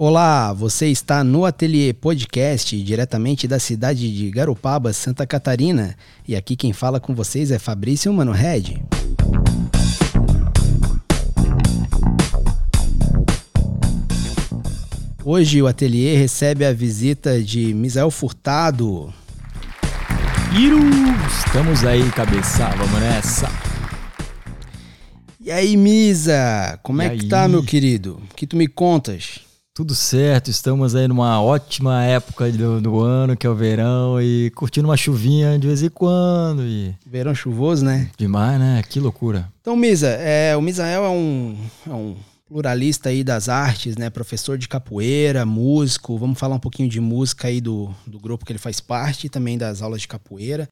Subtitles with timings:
[0.00, 5.96] Olá, você está no Ateliê Podcast, diretamente da cidade de Garopaba, Santa Catarina.
[6.26, 8.80] E aqui quem fala com vocês é Fabrício Mano Red.
[15.24, 19.12] Hoje o ateliê recebe a visita de Misael Furtado.
[20.56, 20.78] Iru!
[21.44, 23.48] Estamos aí, cabeça, vamos nessa.
[25.40, 27.28] E aí, Misa, como E é que aí?
[27.28, 28.20] tá, meu querido?
[28.30, 29.40] O que tu me contas?
[29.78, 34.50] Tudo certo, estamos aí numa ótima época do, do ano, que é o verão, e
[34.50, 36.64] curtindo uma chuvinha de vez em quando.
[36.64, 38.10] E Verão chuvoso, né?
[38.18, 38.82] demais, né?
[38.82, 39.48] Que loucura.
[39.60, 41.56] Então, Misa, é, o Misael é um,
[41.86, 42.16] é um
[42.48, 44.10] pluralista aí das artes, né?
[44.10, 46.18] Professor de capoeira, músico.
[46.18, 49.30] Vamos falar um pouquinho de música aí do, do grupo que ele faz parte e
[49.30, 50.66] também das aulas de capoeira.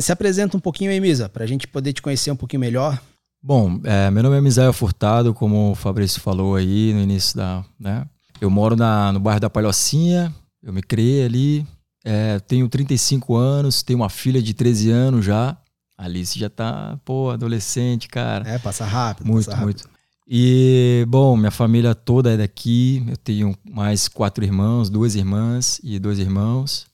[0.00, 2.98] Se apresenta um pouquinho aí, Misa, pra gente poder te conhecer um pouquinho melhor.
[3.42, 7.62] Bom, é, meu nome é Misael Furtado, como o Fabrício falou aí no início da.
[7.78, 8.06] Né?
[8.40, 11.66] Eu moro na, no bairro da Palhocinha, eu me criei ali,
[12.04, 15.56] é, tenho 35 anos, tenho uma filha de 13 anos já.
[15.96, 18.48] A Alice já tá, pô, adolescente, cara.
[18.48, 19.26] É, passa rápido.
[19.26, 19.82] Muito, passa rápido.
[19.84, 19.98] muito.
[20.30, 23.04] E, bom, minha família toda é daqui.
[23.08, 26.86] Eu tenho mais quatro irmãos, duas irmãs e dois irmãos.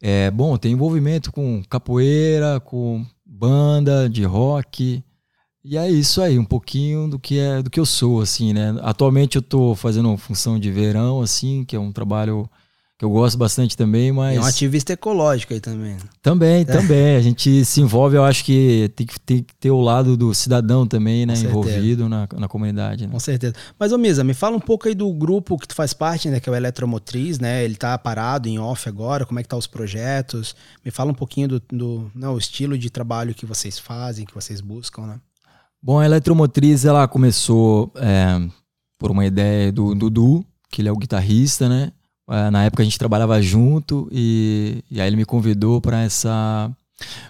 [0.00, 5.02] É, bom, tem envolvimento com capoeira, com banda de rock.
[5.68, 8.76] E é isso aí, um pouquinho do que é do que eu sou, assim, né?
[8.82, 12.48] Atualmente eu tô fazendo função de verão, assim, que é um trabalho
[12.96, 15.96] que eu gosto bastante também, mas é um ativista ecológico aí também.
[16.22, 17.16] também, também.
[17.16, 20.32] A gente se envolve, eu acho que tem que, tem que ter o lado do
[20.32, 21.34] cidadão também, né?
[21.34, 23.08] Envolvido na, na comunidade.
[23.08, 23.12] Né?
[23.12, 23.54] Com certeza.
[23.76, 26.38] Mas, ô Misa, me fala um pouco aí do grupo que tu faz parte, né?
[26.38, 27.64] Que é o Eletromotriz, né?
[27.64, 30.54] Ele tá parado em off agora, como é que tá os projetos?
[30.84, 34.32] Me fala um pouquinho do, do não, o estilo de trabalho que vocês fazem, que
[34.32, 35.20] vocês buscam, né?
[35.86, 38.44] Bom, a Eletromotriz, ela começou é,
[38.98, 41.92] por uma ideia do Dudu, que ele é o guitarrista, né?
[42.28, 46.68] É, na época a gente trabalhava junto e, e aí ele me convidou para essa...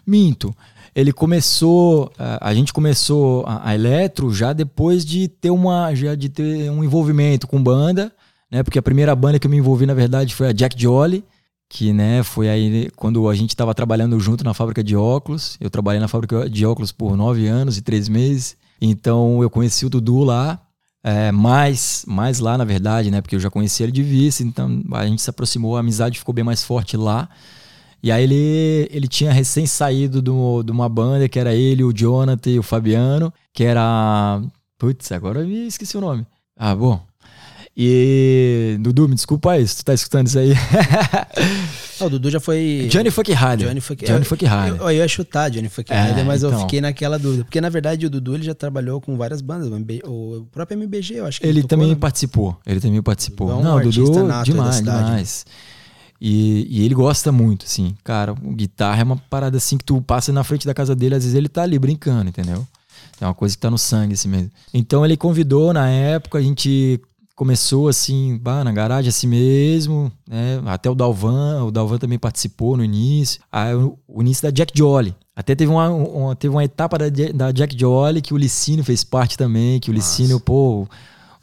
[0.07, 0.57] Minto.
[0.95, 6.15] Ele começou, é, a gente começou a, a Eletro já depois de ter uma, já
[6.15, 8.11] de ter um envolvimento com banda,
[8.51, 8.63] né?
[8.63, 11.23] Porque a primeira banda que eu me envolvi, na verdade, foi a Jack Jolly,
[11.69, 15.57] que né, foi aí quando a gente estava trabalhando junto na fábrica de óculos.
[15.61, 18.57] Eu trabalhei na fábrica de óculos por nove anos e três meses.
[18.81, 20.61] Então eu conheci o Dudu lá,
[21.03, 23.21] é, mais, mais lá na verdade, né?
[23.21, 26.35] Porque eu já conhecia ele de vista, então a gente se aproximou, a amizade ficou
[26.35, 27.29] bem mais forte lá.
[28.03, 31.93] E aí ele, ele tinha recém saído do- de uma banda que era ele, o
[31.93, 34.41] Jonathan e o Fabiano, que era.
[34.79, 36.25] Putz, agora eu esqueci o nome.
[36.57, 37.01] Ah, bom.
[37.77, 38.79] E.
[38.81, 40.53] Dudu, me desculpa aí se tu tá escutando isso aí.
[41.99, 42.89] Ah, o Dudu já foi.
[42.91, 43.69] Johnny Fuck Harder.
[43.69, 44.79] Johnny Fuck Johnny eu- Fuck Harder.
[44.83, 46.61] Eu, eu ia chutar Johnny Fuck É, Harder, mas eu então.
[46.61, 47.45] fiquei naquela dúvida.
[47.45, 49.71] Porque, na verdade, o Dudu ele já trabalhou com várias bandas.
[50.05, 51.95] o O próprio MBG, eu acho que Ele tocou, também né?
[51.95, 52.55] participou.
[52.67, 53.51] Ele também participou.
[53.51, 55.47] É um Não, artista Dudu, nato demais, demais.
[56.21, 57.95] E, e ele gosta muito, assim.
[58.05, 61.15] Cara, o guitarra é uma parada assim que tu passa na frente da casa dele,
[61.15, 62.67] às vezes ele tá ali brincando, entendeu?
[63.19, 64.51] É uma coisa que tá no sangue, assim mesmo.
[64.75, 67.01] Então ele convidou na época, a gente
[67.37, 70.61] começou assim, bah, na garagem assim mesmo, né?
[70.65, 73.41] Até o Dalvan, o Dalvan também participou no início.
[73.53, 75.15] Aí o, início da Jack Jolly.
[75.37, 77.05] Até teve uma, uma- teve uma etapa da,
[77.35, 80.09] da Jack Jolly que o Licínio fez parte também, que o Nossa.
[80.23, 80.89] Licínio, pô,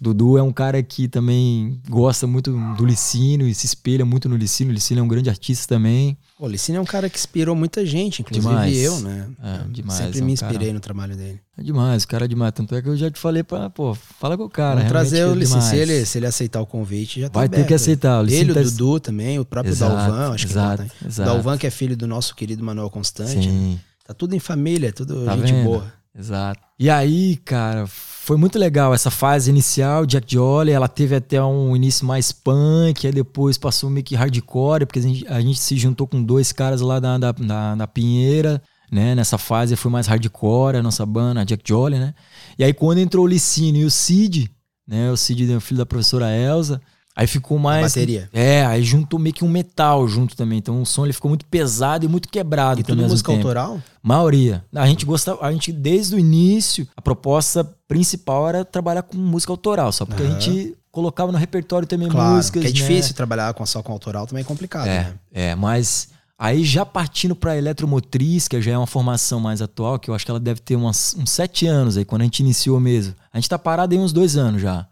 [0.04, 4.36] Dudu é um cara que também gosta muito do Licínio e se espelha muito no
[4.36, 4.72] Licínio.
[4.72, 6.18] O Licínio é um grande artista também.
[6.38, 8.78] O Licínio é um cara que inspirou muita gente, inclusive Demais.
[8.78, 9.28] eu, né?
[9.42, 11.40] É, demais, Sempre é um me inspirei cara- no trabalho dele.
[11.58, 12.52] É demais, o cara é demais.
[12.54, 14.76] Tanto é que eu já te falei pra, pô, fala com o cara.
[14.76, 15.62] Vamos trazer o é Licínio.
[15.62, 17.68] Se ele, se ele aceitar o convite, já tá Vai ter aberto.
[17.70, 18.20] que aceitar.
[18.20, 20.90] O Ele, Licínio o tá- Dudu também, o próprio Exato, Dalvan, acho que exato, ele
[20.90, 21.08] tá.
[21.08, 21.30] exato.
[21.30, 23.36] Dalvan, que é filho do nosso querido Manuel Constante.
[23.38, 23.42] né?
[23.44, 23.80] Sim.
[24.06, 25.64] Tá tudo em família, tudo Tá gente vendo?
[25.64, 25.94] boa.
[26.16, 26.62] Exato.
[26.78, 30.06] E aí, cara, foi muito legal essa fase inicial.
[30.06, 34.86] Jack Jolly, ela teve até um início mais punk, aí depois passou meio que hardcore,
[34.86, 37.88] porque a gente, a gente se juntou com dois caras lá da, da, da, da
[37.88, 38.62] Pinheira,
[38.92, 39.16] né?
[39.16, 42.14] Nessa fase foi mais hardcore, a nossa banda, a Jack Jolly, né?
[42.60, 44.52] E aí quando entrou o Licínio e o Cid,
[44.88, 45.12] né?
[45.12, 46.80] O Cid, o filho da professora Elsa,
[47.16, 47.84] aí ficou mais...
[47.94, 48.30] bateria.
[48.34, 50.60] É, aí juntou meio que um metal junto também.
[50.60, 53.48] Então o som ele ficou muito pesado e muito quebrado E tudo música tempo.
[53.48, 53.82] autoral?
[54.02, 54.64] Maioria.
[54.76, 59.52] A gente gostava, a gente desde o início, a proposta principal era trabalhar com música
[59.54, 60.40] autoral, só porque a Aham.
[60.40, 62.88] gente colocava no repertório também Claro, músicas, porque é né?
[62.88, 65.14] difícil trabalhar com só com autoral, também é complicado, É, né?
[65.32, 70.10] é, mas aí já partindo para eletromotriz, que já é uma formação mais atual, que
[70.10, 72.80] eu acho que ela deve ter umas, uns sete anos aí, quando a gente iniciou
[72.80, 73.16] mesmo.
[73.32, 74.86] A gente tá parado aí uns dois anos já,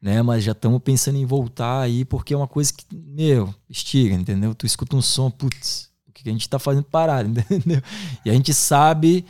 [0.00, 0.22] Né?
[0.22, 4.54] Mas já estamos pensando em voltar aí, porque é uma coisa que, meu, estiga, entendeu?
[4.54, 7.82] Tu escuta um som, putz, o que a gente tá fazendo parado, entendeu?
[8.24, 9.24] E a gente sabe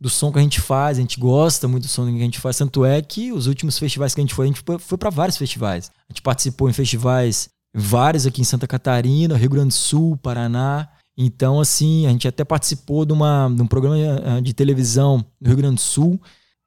[0.00, 2.40] do som que a gente faz, a gente gosta muito do som que a gente
[2.40, 2.58] faz.
[2.58, 5.36] Tanto é que os últimos festivais que a gente foi, a gente foi para vários
[5.36, 5.92] festivais.
[6.08, 10.88] A gente participou em festivais vários aqui em Santa Catarina, Rio Grande do Sul, Paraná.
[11.16, 15.48] Então, assim, a gente até participou de, uma, de um programa eh, de televisão no
[15.48, 16.20] Rio Grande do Sul,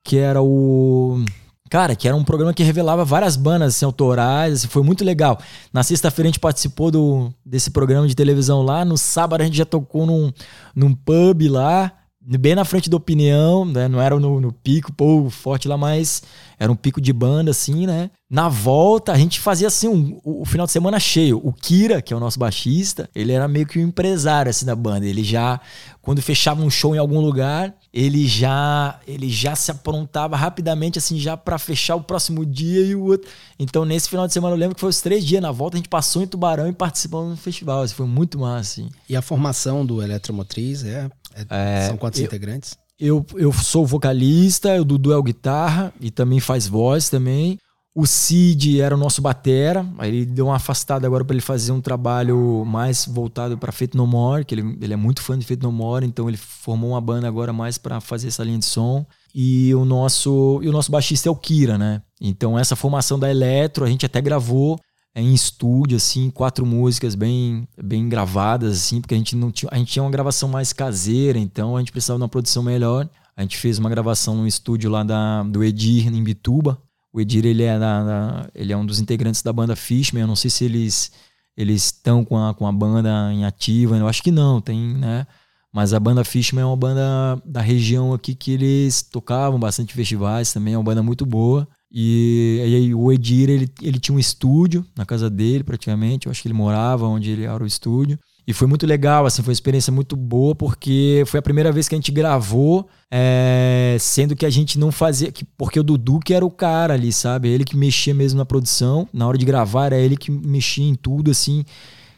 [0.04, 1.24] que era o.
[1.70, 5.40] Cara, que era um programa que revelava várias bandas assim, autorais, assim, foi muito legal.
[5.74, 9.58] Na sexta-feira a gente participou do, desse programa de televisão lá, no sábado a gente
[9.58, 10.32] já tocou num,
[10.76, 11.92] num pub lá,
[12.40, 13.88] bem na frente da opinião, né?
[13.88, 16.24] Não era no, no, pico, pô, forte lá, mas
[16.58, 18.10] era um pico de banda, assim, né?
[18.30, 21.40] Na volta, a gente fazia assim, um, o, o, final de semana cheio.
[21.44, 24.76] O Kira, que é o nosso baixista, ele era meio que um empresário, assim, da
[24.76, 25.06] banda.
[25.06, 25.60] Ele já,
[26.02, 31.18] quando fechava um show em algum lugar, ele já ele já se aprontava rapidamente, assim,
[31.18, 33.30] já para fechar o próximo dia e o outro.
[33.58, 35.80] Então, nesse final de semana, eu lembro que foi os três dias na volta, a
[35.80, 37.84] gente passou em Tubarão e participou do festival.
[37.84, 38.90] Assim, foi muito massa, assim.
[39.08, 41.10] E a formação do Eletromotriz é
[41.50, 42.78] é, São quantos eu, integrantes?
[43.00, 47.58] Eu, eu sou vocalista, o Dudu é o guitarra e também faz voz também.
[47.98, 51.72] O Cid era o nosso batera, aí ele deu uma afastada agora para ele fazer
[51.72, 55.46] um trabalho mais voltado para Feito No More, que ele, ele é muito fã de
[55.46, 58.66] Feito No More, então ele formou uma banda agora mais para fazer essa linha de
[58.66, 59.06] som.
[59.34, 62.02] E o nosso e o nosso baixista é o Kira, né?
[62.20, 64.78] Então essa formação da Eletro, a gente até gravou
[65.16, 69.70] é, em estúdio, assim, quatro músicas bem, bem gravadas, assim, porque a gente não tinha,
[69.72, 73.10] a gente tinha uma gravação mais caseira, então a gente precisava de uma produção melhor.
[73.38, 76.78] A gente fez uma gravação no estúdio lá da, do Edir, em Bituba.
[77.16, 80.20] O Edir, ele é, da, da, ele é um dos integrantes da banda Fishman.
[80.20, 81.14] Eu não sei se eles
[81.56, 83.96] eles estão com a, com a banda em ativa.
[83.96, 85.26] Eu acho que não, tem, né?
[85.72, 90.52] Mas a banda Fishman é uma banda da região aqui que eles tocavam bastante festivais
[90.52, 90.74] também.
[90.74, 91.66] É uma banda muito boa.
[91.90, 96.28] E, e aí o Edir, ele, ele tinha um estúdio na casa dele, praticamente.
[96.28, 98.20] Eu acho que ele morava onde ele era o estúdio.
[98.48, 101.88] E foi muito legal, assim, foi uma experiência muito boa, porque foi a primeira vez
[101.90, 105.32] que a gente gravou, é, sendo que a gente não fazia.
[105.32, 107.50] Que, porque o Dudu que era o cara ali, sabe?
[107.50, 109.08] Ele que mexia mesmo na produção.
[109.12, 111.66] Na hora de gravar, era ele que mexia em tudo, assim.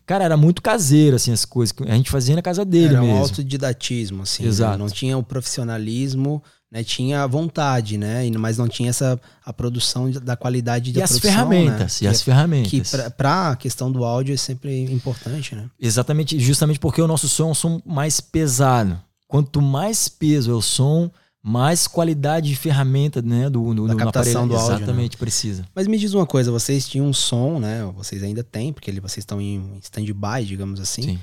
[0.06, 1.76] Cara, era muito caseiro, assim, as coisas.
[1.86, 3.08] A gente fazia na casa dele era mesmo.
[3.08, 4.44] Era um autodidatismo, assim.
[4.44, 4.50] Né?
[4.50, 4.72] Exato.
[4.72, 4.78] Né?
[4.78, 6.42] Não tinha o profissionalismo
[6.72, 11.18] né, tinha vontade, né, mas não tinha essa a produção da qualidade da e as
[11.18, 12.08] ferramentas, né?
[12.08, 12.70] e as ferramentas.
[12.70, 15.70] Que para a questão do áudio é sempre importante, né?
[15.80, 19.00] Exatamente, justamente porque o nosso som é um som mais pesado.
[19.28, 21.10] Quanto mais peso é o som,
[21.42, 24.78] mais qualidade de ferramenta, né, do, do da captação do áudio.
[24.78, 25.20] Exatamente, né?
[25.20, 25.66] precisa.
[25.74, 27.90] Mas me diz uma coisa, vocês tinham um som, né?
[27.96, 31.04] Vocês ainda têm, porque vocês estão em stand-by, digamos assim.
[31.04, 31.20] Sim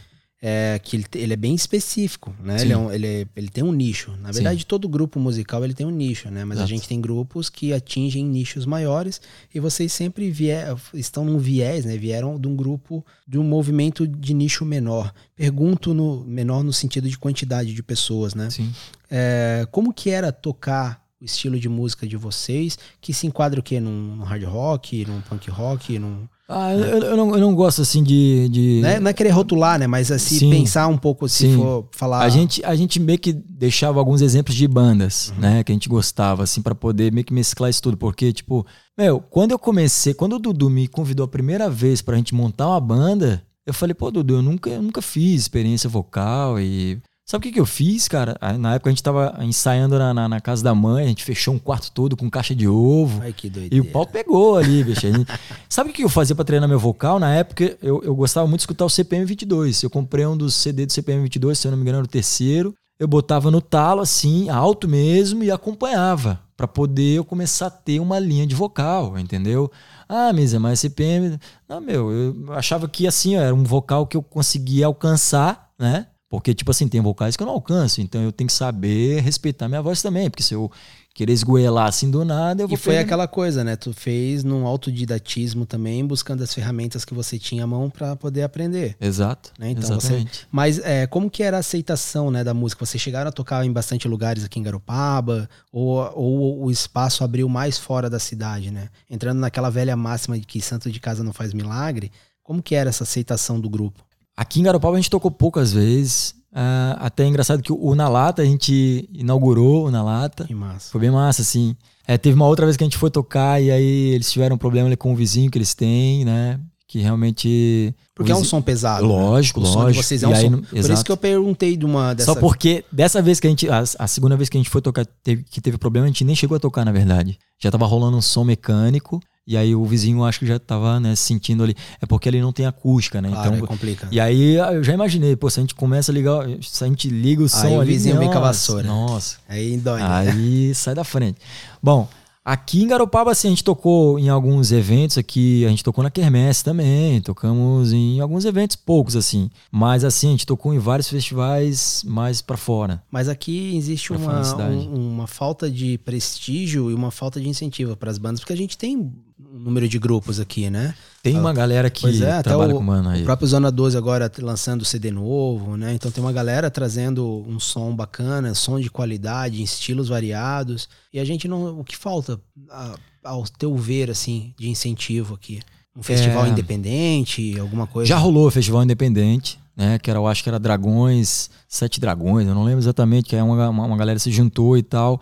[0.47, 2.61] é, que ele, ele, é bem específico, né?
[2.61, 4.15] Ele, é um, ele, é, ele, tem um nicho.
[4.21, 4.67] Na verdade, Sim.
[4.69, 6.45] todo grupo musical ele tem um nicho, né?
[6.45, 6.71] Mas Exato.
[6.71, 9.23] a gente tem grupos que atingem nichos maiores
[9.55, 11.97] e vocês sempre vier, estão num viés, né?
[11.97, 15.15] Vieram de um grupo, de um movimento de nicho menor.
[15.35, 18.51] Pergunto no menor no sentido de quantidade de pessoas, né?
[18.51, 18.71] Sim.
[19.11, 23.63] É, como que era tocar o estilo de música de vocês, que se enquadra o
[23.63, 23.81] quê?
[23.81, 27.81] Num, num hard rock, num punk rock, num ah, eu, eu, não, eu não gosto
[27.81, 28.49] assim de.
[28.51, 28.81] de...
[28.83, 29.87] Não, é, não é querer rotular, né?
[29.87, 31.57] Mas assim, sim, pensar um pouco, se sim.
[31.57, 32.21] for falar.
[32.21, 35.41] A gente, a gente meio que deixava alguns exemplos de bandas, uhum.
[35.41, 35.65] né?
[35.65, 37.97] Que a gente gostava, assim, para poder meio que mesclar isso tudo.
[37.97, 42.17] Porque, tipo, meu, quando eu comecei, quando o Dudu me convidou a primeira vez pra
[42.17, 46.61] gente montar uma banda, eu falei, pô, Dudu, eu nunca, eu nunca fiz experiência vocal
[46.61, 48.37] e Sabe o que, que eu fiz, cara?
[48.59, 51.55] Na época a gente tava ensaiando na, na, na, casa da mãe, a gente fechou
[51.55, 53.23] um quarto todo com caixa de ovo.
[53.23, 53.75] Ai, que doideira.
[53.75, 55.01] E o pau pegou ali, bicho.
[55.01, 55.27] Gente...
[55.67, 57.19] Sabe o que eu fazia para treinar meu vocal?
[57.19, 59.83] Na época eu, eu gostava muito de escutar o CPM 22.
[59.83, 62.09] Eu comprei um dos CD do CPM 22, se eu não me engano, era o
[62.09, 62.75] terceiro.
[62.99, 66.41] Eu botava no talo, assim, alto mesmo, e acompanhava.
[66.55, 69.73] para poder eu começar a ter uma linha de vocal, entendeu?
[70.07, 71.39] Ah, Misa, mas CPM.
[71.67, 76.07] Não, meu, eu achava que assim, ó, era um vocal que eu conseguia alcançar, né?
[76.35, 79.69] Porque, tipo assim, tem vocais que eu não alcanço, então eu tenho que saber respeitar
[79.69, 80.71] minha voz também, porque se eu
[81.15, 82.75] querer esgoelar assim do nada, eu vou...
[82.75, 83.77] E foi aquela coisa, né?
[83.77, 88.43] Tu fez num autodidatismo também, buscando as ferramentas que você tinha à mão para poder
[88.43, 88.97] aprender.
[89.01, 89.71] Exato, né?
[89.71, 90.39] então, exatamente.
[90.39, 90.47] Você...
[90.51, 92.85] Mas é, como que era a aceitação né, da música?
[92.85, 95.49] Vocês chegaram a tocar em bastante lugares aqui em Garopaba?
[95.73, 98.89] Ou, ou o espaço abriu mais fora da cidade, né?
[99.09, 102.11] Entrando naquela velha máxima de que santo de casa não faz milagre,
[102.43, 104.05] como que era essa aceitação do grupo?
[104.37, 106.35] Aqui em Garopaba a gente tocou poucas vezes.
[106.53, 110.45] Uh, até é engraçado que o Na Lata a gente inaugurou o Na Lata.
[110.45, 110.91] Que massa.
[110.91, 111.77] Foi bem massa, assim.
[112.07, 114.59] É, teve uma outra vez que a gente foi tocar e aí eles tiveram um
[114.59, 116.61] problema ali com o vizinho que eles têm, né?
[116.87, 117.95] Que realmente.
[118.15, 118.45] Porque vizinho...
[118.45, 119.07] é um som pesado.
[119.07, 119.67] Lógico, né?
[119.67, 119.81] lógico.
[119.81, 120.61] O som de vocês é um aí, som.
[120.63, 120.95] Por exato.
[120.95, 122.35] isso que eu perguntei de uma dessa.
[122.35, 123.69] Só porque dessa vez que a gente.
[123.69, 126.25] A, a segunda vez que a gente foi tocar, teve, que teve problema, a gente
[126.25, 127.39] nem chegou a tocar, na verdade.
[127.59, 129.21] Já tava rolando um som mecânico.
[129.47, 131.75] E aí o vizinho acho que já tava, né, sentindo ali.
[132.01, 133.29] É porque ali não tem acústica, né?
[133.29, 134.09] Claro, então é complica.
[134.11, 137.09] E aí eu já imaginei, pô, se a gente começa a ligar, se a gente
[137.11, 138.87] liga o som aí ali, o vizinho vem com a nossa, vassoura.
[138.89, 139.37] Nossa.
[139.49, 140.01] Aí dói.
[140.01, 140.07] né?
[140.09, 141.39] Aí sai da frente.
[141.83, 142.09] Bom,
[142.43, 146.11] aqui em Garopaba, assim, a gente tocou em alguns eventos aqui, a gente tocou na
[146.11, 149.51] Quermesse também, tocamos em alguns eventos poucos, assim.
[149.71, 153.03] Mas assim, a gente tocou em vários festivais mais pra fora.
[153.11, 157.95] Mas aqui existe Pra uma, um- uma falta de prestígio e uma falta de incentivo
[157.95, 159.13] para as bandas, porque a gente tem
[159.53, 160.95] número de grupos aqui, né?
[161.23, 163.23] Tem uma galera que Pois é, até trabalha o, com mano aí.
[163.23, 165.95] o próprio Zona 12 agora t- lançando CD novo, né?
[165.95, 170.89] Então tem uma galera trazendo um som bacana, som de qualidade, em estilos variados.
[171.13, 171.81] E a gente não.
[171.81, 172.39] O que falta,
[172.71, 175.61] a- ao teu ver, assim, de incentivo aqui?
[175.97, 176.49] Um festival É.
[176.49, 178.09] independente, alguma coisa?
[178.09, 179.99] Já rolou o Festival Independente, né?
[179.99, 183.41] Que era, eu acho que era Dragões, Sete Dragões, eu não lembro exatamente, que aí
[183.43, 185.21] uma, uma, uma galera se juntou e tal.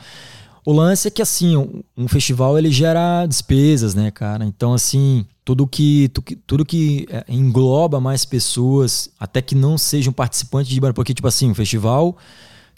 [0.65, 4.45] O lance é que, assim, um, um festival ele gera despesas, né, cara?
[4.45, 9.77] Então, assim, tudo que, tu- que- tudo que é, engloba mais pessoas, até que não
[9.77, 12.17] sejam participantes de banda, porque, tipo assim, o festival.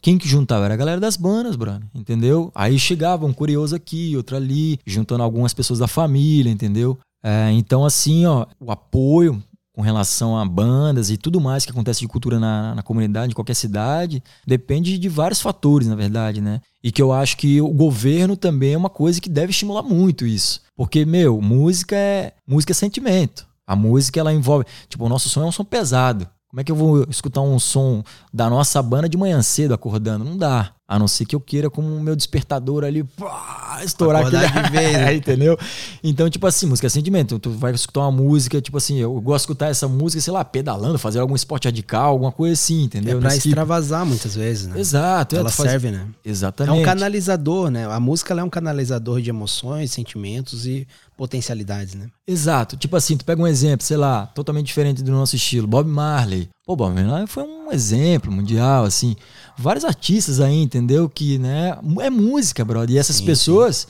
[0.00, 0.66] Quem que juntava?
[0.66, 2.50] Era a galera das bandas, brother, entendeu?
[2.54, 6.98] Aí chegava um curioso aqui, outro ali, juntando algumas pessoas da família, entendeu?
[7.22, 9.42] É, então, assim, ó, o apoio
[9.74, 13.34] com relação a bandas e tudo mais que acontece de cultura na, na comunidade, em
[13.34, 16.60] qualquer cidade, depende de vários fatores, na verdade, né?
[16.82, 20.24] E que eu acho que o governo também é uma coisa que deve estimular muito
[20.24, 20.60] isso.
[20.76, 23.46] Porque, meu, música é, música é sentimento.
[23.66, 24.64] A música, ela envolve...
[24.88, 26.28] Tipo, o nosso som é um som pesado.
[26.48, 30.24] Como é que eu vou escutar um som da nossa banda de manhã cedo acordando?
[30.24, 30.72] Não dá.
[30.86, 34.64] A não ser que eu queira como o meu despertador ali, pá, estourar Acordar aquele...
[34.64, 35.14] de vez, né?
[35.16, 35.58] entendeu?
[36.02, 37.38] Então, tipo assim, música é sentimento.
[37.38, 40.44] Tu vai escutar uma música, tipo assim, eu gosto de escutar essa música, sei lá,
[40.44, 43.18] pedalando, fazer algum esporte radical, alguma coisa assim, É entendeu?
[43.18, 44.78] pra Nesse tipo- extravasar muitas vezes, né?
[44.78, 45.36] Exato.
[45.36, 46.06] é, Ela faz- serve, né?
[46.22, 46.78] É Exatamente.
[46.78, 47.86] um canalizador, né?
[47.90, 50.86] A música é um canalizador de emoções, sentimentos e
[51.16, 52.08] potencialidades, né?
[52.26, 52.76] Exato.
[52.76, 55.66] Tipo assim, tu pega um exemplo, sei lá, totalmente diferente do nosso estilo.
[55.66, 56.48] Bob Marley.
[56.66, 59.16] Pô, Bob Marley foi um exemplo mundial, assim.
[59.56, 61.08] Vários artistas aí, entendeu?
[61.08, 62.96] Que, né, é música, brother.
[62.96, 63.86] E essas Sim, pessoas,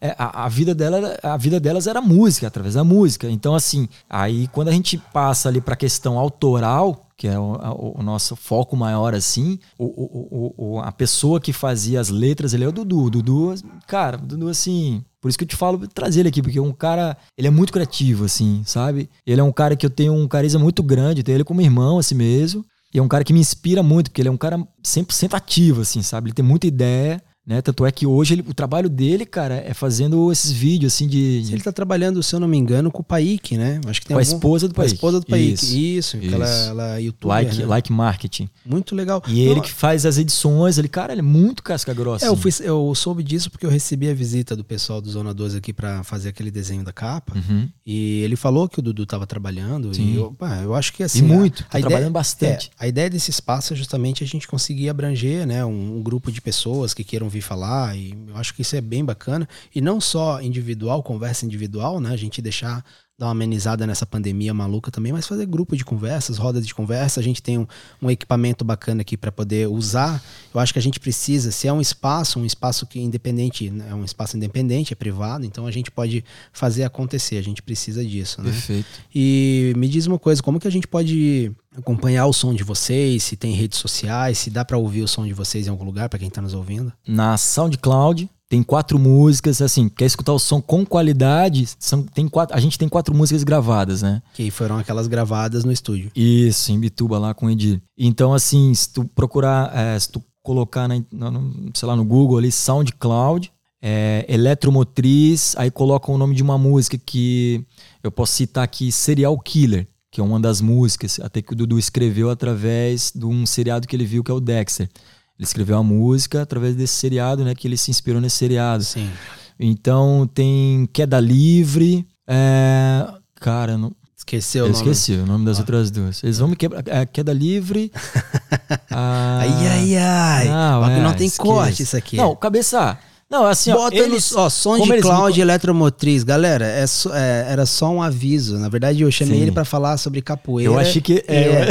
[0.00, 3.28] é, a, a vida dela, a vida delas era música, através da música.
[3.30, 7.72] Então, assim, aí quando a gente passa ali pra questão autoral, que é o, a-
[8.00, 12.52] o nosso foco maior, assim, o, o, o- o- a pessoa que fazia as letras,
[12.52, 13.04] ele é o Dudu.
[13.04, 13.54] O Dudu,
[13.86, 15.04] cara, o Dudu, assim.
[15.20, 17.50] Por isso que eu te falo trazer ele aqui, porque é um cara, ele é
[17.50, 19.08] muito criativo, assim, sabe?
[19.24, 21.60] Ele é um cara que eu tenho um carisma muito grande, eu tenho ele como
[21.60, 22.64] irmão, assim mesmo.
[22.92, 25.80] E é um cara que me inspira muito, porque ele é um cara 100% ativo,
[25.80, 26.28] assim, sabe?
[26.28, 27.60] Ele tem muita ideia, né?
[27.62, 31.44] Tanto é que hoje ele- o trabalho dele, cara, é fazendo esses vídeos, assim, de.
[31.50, 33.80] Ele tá trabalhando, se eu não me engano, com o Paik, né?
[33.86, 34.94] Acho que tem Com a algum- esposa do com a Paik.
[34.94, 35.52] esposa do Paik.
[35.52, 35.76] Isso,
[36.16, 36.68] Isso, ela, isso.
[36.70, 37.66] ela é youtuber, like, né?
[37.66, 38.48] like marketing.
[38.64, 39.22] Muito legal.
[39.26, 42.24] E ele Não, que faz as edições, ele, cara, ele é muito casca grossa.
[42.24, 42.42] É, eu, assim.
[42.50, 45.72] fui, eu soube disso porque eu recebi a visita do pessoal do Zona 12 aqui
[45.72, 47.34] pra fazer aquele desenho da capa.
[47.34, 47.68] Uhum.
[47.84, 49.92] E ele falou que o Dudu tava trabalhando.
[49.94, 50.12] Sim.
[50.12, 51.18] E eu, pá, eu acho que assim.
[51.18, 52.70] E muito, a, tá a trabalhando ideia, bastante.
[52.78, 56.30] é, a ideia desse espaço é justamente a gente conseguir abranger né, um, um grupo
[56.30, 57.96] de pessoas que queiram vir falar.
[57.96, 59.48] E eu acho que isso é bem bacana.
[59.74, 62.10] E não só individual, conversa individual, né?
[62.10, 62.84] A gente deixar
[63.22, 67.20] dar uma amenizada nessa pandemia maluca também, mas fazer grupo de conversas, rodas de conversa.
[67.20, 67.66] A gente tem um,
[68.02, 70.20] um equipamento bacana aqui para poder usar.
[70.52, 73.86] Eu acho que a gente precisa, se é um espaço, um espaço que independente, né,
[73.90, 77.36] é um espaço independente, é privado, então a gente pode fazer acontecer.
[77.36, 78.50] A gente precisa disso, né?
[78.50, 78.88] Perfeito.
[79.14, 83.22] E me diz uma coisa, como que a gente pode acompanhar o som de vocês?
[83.22, 86.08] Se tem redes sociais, se dá para ouvir o som de vocês em algum lugar
[86.08, 86.92] para quem tá nos ouvindo?
[87.06, 92.54] Na SoundCloud tem quatro músicas, assim, quer escutar o som com qualidade, são, tem quatro,
[92.54, 94.20] a gente tem quatro músicas gravadas, né?
[94.34, 96.10] Que foram aquelas gravadas no estúdio.
[96.14, 97.80] Isso, em Bituba lá com o Edir.
[97.96, 102.36] Então, assim, se tu procurar, é, se tu colocar, na, no, sei lá, no Google
[102.36, 107.64] ali, SoundCloud, é, Eletromotriz, aí coloca o nome de uma música que
[108.04, 111.78] eu posso citar aqui, Serial Killer, que é uma das músicas, até que o Dudu
[111.78, 114.90] escreveu através de um seriado que ele viu, que é o Dexter.
[115.38, 117.54] Ele escreveu a música através desse seriado, né?
[117.54, 118.84] Que ele se inspirou nesse seriado.
[118.84, 119.10] Sim.
[119.58, 122.06] Então tem Queda Livre.
[122.28, 123.06] É...
[123.40, 124.90] Cara, não, Esqueceu eu o nome.
[124.90, 126.22] esqueci o nome das outras duas.
[126.22, 126.84] Eles vão me quebrar.
[126.86, 127.90] É, queda livre.
[128.88, 130.48] ah, Ai, ai, ai.
[130.48, 131.48] Não, Ó, que é, não tem esquece.
[131.48, 132.16] corte isso aqui.
[132.16, 132.96] Não, cabeça.
[133.32, 136.22] Não, assim, ó, Bota eles, no ó, som de me cloud co- eletromotriz.
[136.22, 136.84] Galera, é
[137.14, 138.58] é, era só um aviso.
[138.58, 139.42] Na verdade, eu chamei Sim.
[139.44, 140.70] ele pra falar sobre capoeira.
[140.70, 141.68] Eu achei que- é,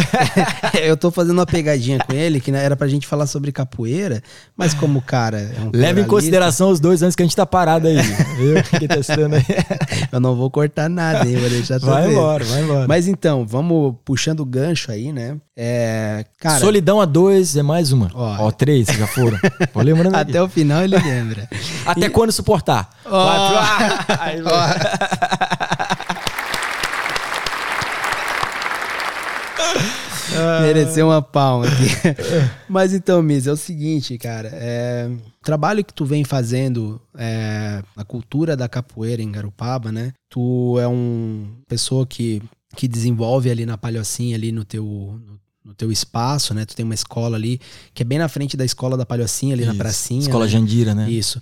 [0.73, 3.51] é- eu tô fazendo uma pegadinha com ele, que né, era pra gente falar sobre
[3.51, 4.23] capoeira,
[4.57, 7.35] mas como o cara é um Leva em consideração os dois anos que a gente
[7.35, 7.97] tá parado aí.
[8.01, 8.63] viu?
[8.65, 9.45] Fiquei testando aí.
[10.11, 11.35] Eu não vou cortar nada, hein?
[11.37, 12.87] Vou deixar tudo Vai embora, vai embora.
[12.87, 15.37] Mas então, vamos puxando o gancho aí, né?
[15.55, 18.09] É, cara, Solidão a dois é mais uma.
[18.15, 18.47] Ó.
[18.47, 19.37] Ó, três já foram.
[19.73, 20.31] Vou lembrando aqui.
[20.31, 21.47] até o final ele lembra.
[21.85, 22.09] Até e...
[22.09, 22.89] quando suportar?
[23.05, 23.09] Oh.
[23.25, 24.41] Vai, Aí,
[30.61, 31.89] Mereceu uma palma aqui.
[32.67, 34.49] Mas então, Miss, é o seguinte, cara.
[34.53, 40.13] É, o trabalho que tu vem fazendo é, na cultura da capoeira em Garopaba, né?
[40.29, 42.41] Tu é uma pessoa que,
[42.75, 45.19] que desenvolve ali na Palhocinha, ali no teu,
[45.63, 46.65] no, teu espaço, né?
[46.65, 47.59] Tu tem uma escola ali,
[47.93, 49.71] que é bem na frente da escola da Palhocinha, ali Isso.
[49.71, 50.21] na pracinha.
[50.21, 50.51] Escola né?
[50.51, 51.09] Jandira, né?
[51.09, 51.41] Isso.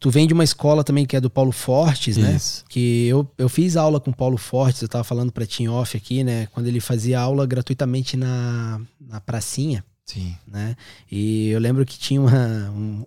[0.00, 2.36] Tu vem de uma escola também que é do Paulo Fortes, né?
[2.36, 2.64] Isso.
[2.68, 5.96] Que eu, eu fiz aula com o Paulo Fortes, eu tava falando pra Tim Off
[5.96, 6.46] aqui, né?
[6.52, 9.84] Quando ele fazia aula gratuitamente na, na pracinha.
[10.08, 10.34] Sim.
[10.46, 10.74] Né?
[11.10, 13.04] E eu lembro que tinha uma, um,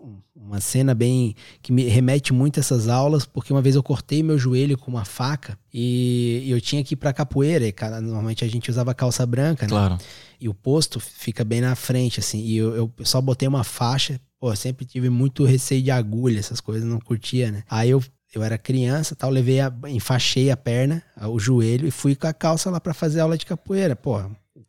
[0.52, 1.36] uma cena bem.
[1.62, 4.92] que me remete muito a essas aulas, porque uma vez eu cortei meu joelho com
[4.92, 7.66] uma faca e, eu tinha que ir pra capoeira.
[7.66, 9.70] E, cara, normalmente a gente usava calça branca, né?
[9.70, 9.98] Claro.
[10.40, 12.40] E o posto fica bem na frente, assim.
[12.40, 16.60] E eu, eu só botei uma faixa Pô, sempre tive muito receio de agulha, essas
[16.60, 17.64] coisas, não curtia, né?
[17.70, 18.04] Aí eu,
[18.34, 22.34] eu era criança, tal, levei a, enfaixei a perna, o joelho e fui com a
[22.34, 23.96] calça lá para fazer aula de capoeira.
[23.96, 24.20] Pô,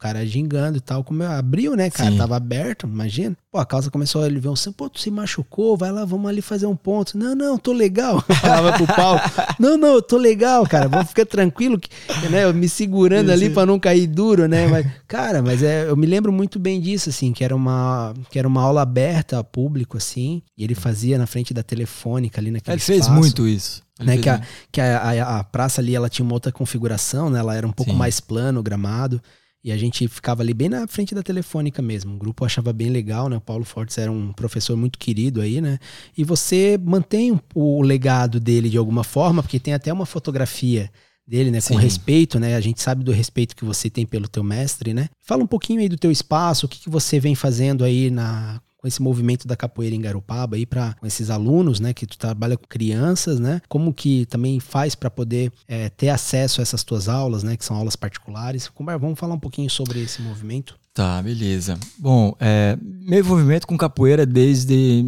[0.02, 1.04] cara gingando e tal.
[1.04, 2.10] Como eu, abriu, né, cara?
[2.10, 2.18] Sim.
[2.18, 3.36] Tava aberto, imagina.
[3.52, 6.28] Pô, a calça começou a ele ver um pô, tu se machucou, vai lá, vamos
[6.28, 7.16] ali fazer um ponto.
[7.16, 8.20] Não, não, tô legal.
[8.40, 9.20] Falava pro pau.
[9.60, 10.88] Não, não, eu tô legal, cara.
[10.88, 11.88] Vamos ficar tranquilo, que,
[12.30, 12.44] né?
[12.44, 14.66] Eu me segurando ali para não cair duro, né?
[14.66, 18.38] Mas, cara, mas é, eu me lembro muito bem disso, assim, que era uma, que
[18.40, 22.50] era uma aula aberta a público, assim, e ele fazia na frente da telefônica ali
[22.50, 23.82] naquele Ele fez muito isso.
[24.00, 24.40] né, que a,
[24.72, 27.38] que a, a, a, praça ali ela tinha uma outra configuração, né?
[27.38, 27.98] Ela era um pouco Sim.
[27.98, 29.22] mais plano, gramado.
[29.64, 32.14] E a gente ficava ali bem na frente da telefônica mesmo.
[32.14, 33.36] O grupo achava bem legal, né?
[33.36, 35.78] O Paulo Fortes era um professor muito querido aí, né?
[36.18, 40.90] E você mantém o legado dele de alguma forma, porque tem até uma fotografia
[41.24, 41.60] dele, né?
[41.62, 42.56] Com respeito, né?
[42.56, 45.08] A gente sabe do respeito que você tem pelo teu mestre, né?
[45.20, 48.60] Fala um pouquinho aí do teu espaço, o que, que você vem fazendo aí na
[48.82, 52.56] com esse movimento da capoeira em Garopaba aí para esses alunos, né, que tu trabalha
[52.56, 53.62] com crianças, né?
[53.68, 57.64] Como que também faz para poder é, ter acesso a essas tuas aulas, né, que
[57.64, 58.66] são aulas particulares?
[58.66, 60.76] É, vamos falar um pouquinho sobre esse movimento?
[60.92, 61.78] Tá, beleza.
[61.96, 65.04] Bom, é, meu envolvimento com capoeira desde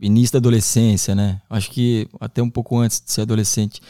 [0.00, 1.40] início da adolescência, né?
[1.48, 3.80] Acho que até um pouco antes de ser adolescente.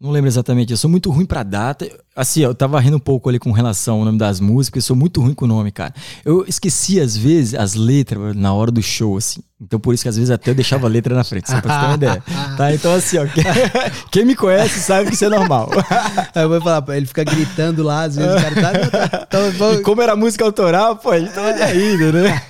[0.00, 0.70] Não lembro exatamente.
[0.70, 1.88] Eu sou muito ruim pra data.
[2.14, 4.84] Assim, eu tava rindo um pouco ali com relação ao nome das músicas.
[4.84, 5.92] Eu sou muito ruim com o nome, cara.
[6.24, 9.40] Eu esqueci, às vezes, as letras na hora do show, assim.
[9.60, 11.74] Então, por isso que às vezes até eu deixava a letra na frente, só pra
[11.74, 12.22] você ter uma ideia.
[12.56, 12.72] Tá?
[12.72, 13.26] Então, assim, ó.
[13.26, 13.44] Quem,
[14.12, 15.68] quem me conhece sabe que isso é normal.
[16.34, 18.88] eu vou falar, ele fica gritando lá, às vezes o cara tá.
[18.88, 22.42] tá, tá, tá e como era música autoral, pô, a gente tava ainda, né?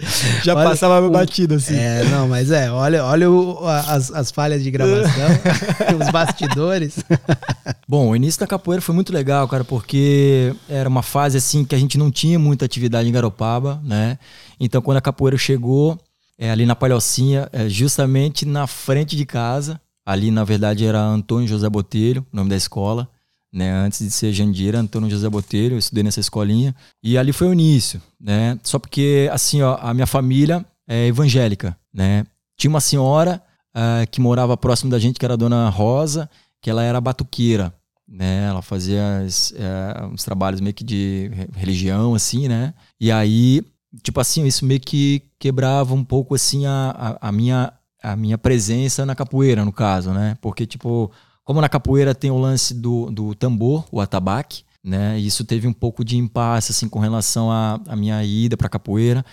[0.44, 1.74] Já olha, passava o, batido assim.
[1.76, 5.28] É, não, mas é, olha, olha o, as, as falhas de gravação,
[6.00, 7.02] os bastidores.
[7.88, 11.74] Bom, o início da capoeira foi muito legal, cara, porque era uma fase assim que
[11.74, 14.18] a gente não tinha muita atividade em Garopaba, né?
[14.60, 15.98] Então quando a capoeira chegou,
[16.38, 21.48] é, ali na Palhocinha, é, justamente na frente de casa, ali na verdade era Antônio
[21.48, 23.08] José Botelho, nome da escola
[23.52, 23.72] né?
[23.72, 26.74] Antes de ser Jandira, Antônio José Botelho, eu estudei nessa escolinha.
[27.02, 28.58] E ali foi o início, né?
[28.62, 32.26] Só porque, assim, ó, a minha família é evangélica, né?
[32.56, 33.42] Tinha uma senhora
[33.74, 36.28] uh, que morava próximo da gente, que era a dona Rosa,
[36.60, 37.72] que ela era batuqueira,
[38.06, 38.46] né?
[38.48, 42.74] Ela fazia uh, uns trabalhos meio que de religião, assim, né?
[43.00, 43.62] E aí,
[44.02, 48.38] tipo assim, isso meio que quebrava um pouco, assim, a, a, a minha a minha
[48.38, 50.36] presença na capoeira, no caso, né?
[50.40, 51.10] Porque, tipo,
[51.48, 55.18] como na capoeira tem o lance do, do tambor, o atabaque, né?
[55.18, 59.24] Isso teve um pouco de impasse assim com relação à, minha ida para capoeira.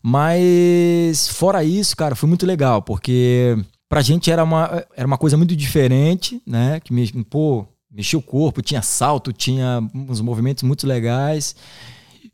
[0.00, 3.58] Mas fora isso, cara, foi muito legal, porque
[3.88, 6.78] pra gente era uma, era uma coisa muito diferente, né?
[6.78, 11.56] Que me, pô, mexia o corpo, tinha salto, tinha uns movimentos muito legais.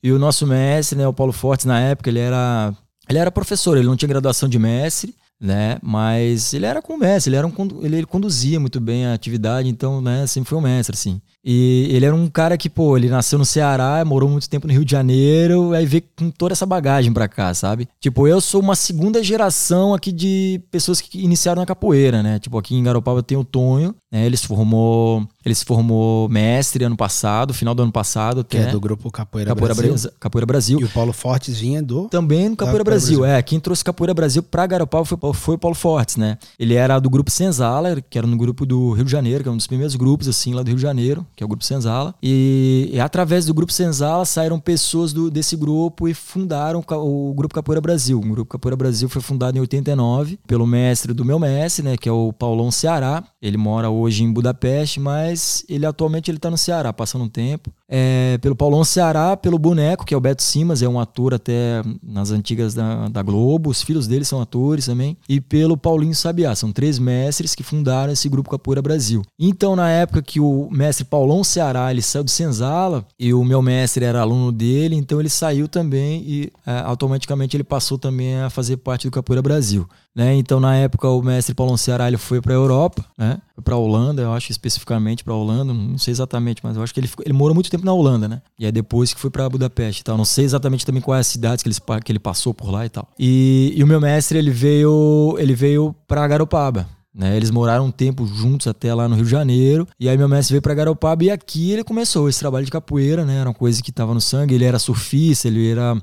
[0.02, 2.70] E o nosso mestre, né, o Paulo Fortes, na época, ele era,
[3.08, 5.78] ele era professor, ele não tinha graduação de mestre, né?
[5.82, 9.14] Mas ele era com o mestre, ele era um ele, ele conduzia muito bem a
[9.14, 11.20] atividade, então, né, sempre foi um mestre assim.
[11.48, 14.72] E ele era um cara que, pô, ele nasceu no Ceará, morou muito tempo no
[14.72, 17.88] Rio de Janeiro, aí veio com toda essa bagagem pra cá, sabe?
[18.00, 22.40] Tipo, eu sou uma segunda geração aqui de pessoas que iniciaram na capoeira, né?
[22.40, 24.26] Tipo, aqui em Garopaba tem o Tonho, né?
[24.26, 28.42] Ele se formou, ele se formou mestre ano passado, final do ano passado.
[28.42, 29.92] Que é do grupo Capoeira, Capoeira Brasil.
[29.92, 30.10] Brasil.
[30.18, 30.80] Capoeira Brasil.
[30.80, 32.08] E o Paulo Fortes vinha do...
[32.08, 33.20] Também no Capoeira, Capoeira Brasil.
[33.20, 33.36] Brasil.
[33.36, 36.38] É, quem trouxe Capoeira Brasil pra Garopaba foi, foi o Paulo Fortes, né?
[36.58, 39.52] Ele era do grupo Senzala, que era no grupo do Rio de Janeiro, que é
[39.52, 42.14] um dos primeiros grupos, assim, lá do Rio de Janeiro que é o Grupo Senzala.
[42.22, 47.54] E, e através do Grupo Senzala saíram pessoas do, desse grupo e fundaram o Grupo
[47.54, 48.18] Capoeira Brasil.
[48.18, 52.08] O Grupo Capoeira Brasil foi fundado em 89 pelo mestre do meu mestre, né, que
[52.08, 53.22] é o Paulão Ceará.
[53.40, 57.70] Ele mora hoje em Budapeste, mas ele atualmente ele está no Ceará, passando um tempo.
[57.88, 61.82] É, pelo Paulão Ceará, pelo Boneco, que é o Beto Simas, é um ator até
[62.02, 66.54] nas antigas da, da Globo, os filhos dele são atores também, e pelo Paulinho Sabiá,
[66.54, 69.22] são três mestres que fundaram esse grupo Capoeira Brasil.
[69.38, 73.60] Então, na época que o mestre Paulão Ceará, ele saiu do Senzala, e o meu
[73.60, 78.48] mestre era aluno dele, então ele saiu também e é, automaticamente ele passou também a
[78.48, 79.88] fazer parte do Capoeira Brasil.
[80.14, 80.36] Né?
[80.36, 83.38] Então, na época, o mestre Paulo Ceará ele foi para a Europa, né?
[83.64, 86.94] para a Holanda, eu acho especificamente para a Holanda, não sei exatamente, mas eu acho
[86.94, 88.40] que ele, ficou, ele morou muito tempo na Holanda, né?
[88.56, 90.16] E aí depois que foi para Budapeste e tal.
[90.16, 92.88] Não sei exatamente também quais as cidades que ele, que ele passou por lá e
[92.88, 93.08] tal.
[93.18, 96.95] E, e o meu mestre, ele veio, ele veio para Garopaba.
[97.16, 99.88] Né, eles moraram um tempo juntos até lá no Rio de Janeiro.
[99.98, 103.24] E aí meu mestre veio para Garopaba e aqui ele começou esse trabalho de capoeira,
[103.24, 103.38] né?
[103.38, 104.54] Era uma coisa que estava no sangue.
[104.54, 105.96] Ele era surfista, ele era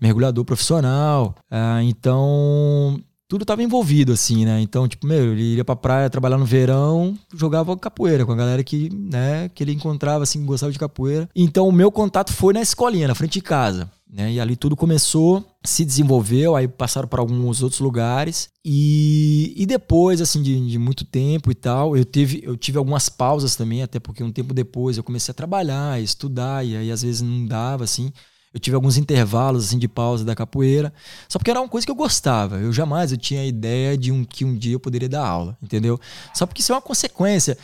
[0.00, 1.36] mergulhador profissional.
[1.48, 4.58] Ah, então tudo tava envolvido, assim, né?
[4.60, 8.64] Então, tipo, meu, ele ia pra praia trabalhar no verão, jogava capoeira com a galera
[8.64, 11.28] que, né, que ele encontrava, assim, gostava de capoeira.
[11.36, 13.90] Então, o meu contato foi na escolinha, na frente de casa.
[14.10, 14.32] Né?
[14.32, 18.48] E ali tudo começou, se desenvolveu, aí passaram para alguns outros lugares.
[18.64, 23.08] E, e depois, assim, de, de, muito tempo e tal, eu, teve, eu tive algumas
[23.08, 27.02] pausas também, até porque um tempo depois eu comecei a trabalhar, estudar, e aí às
[27.02, 28.10] vezes não dava, assim.
[28.52, 30.92] Eu tive alguns intervalos assim de pausa da capoeira,
[31.28, 32.56] só porque era uma coisa que eu gostava.
[32.56, 35.56] Eu jamais eu tinha a ideia de um que um dia eu poderia dar aula,
[35.62, 36.00] entendeu?
[36.34, 37.58] Só porque isso é uma consequência,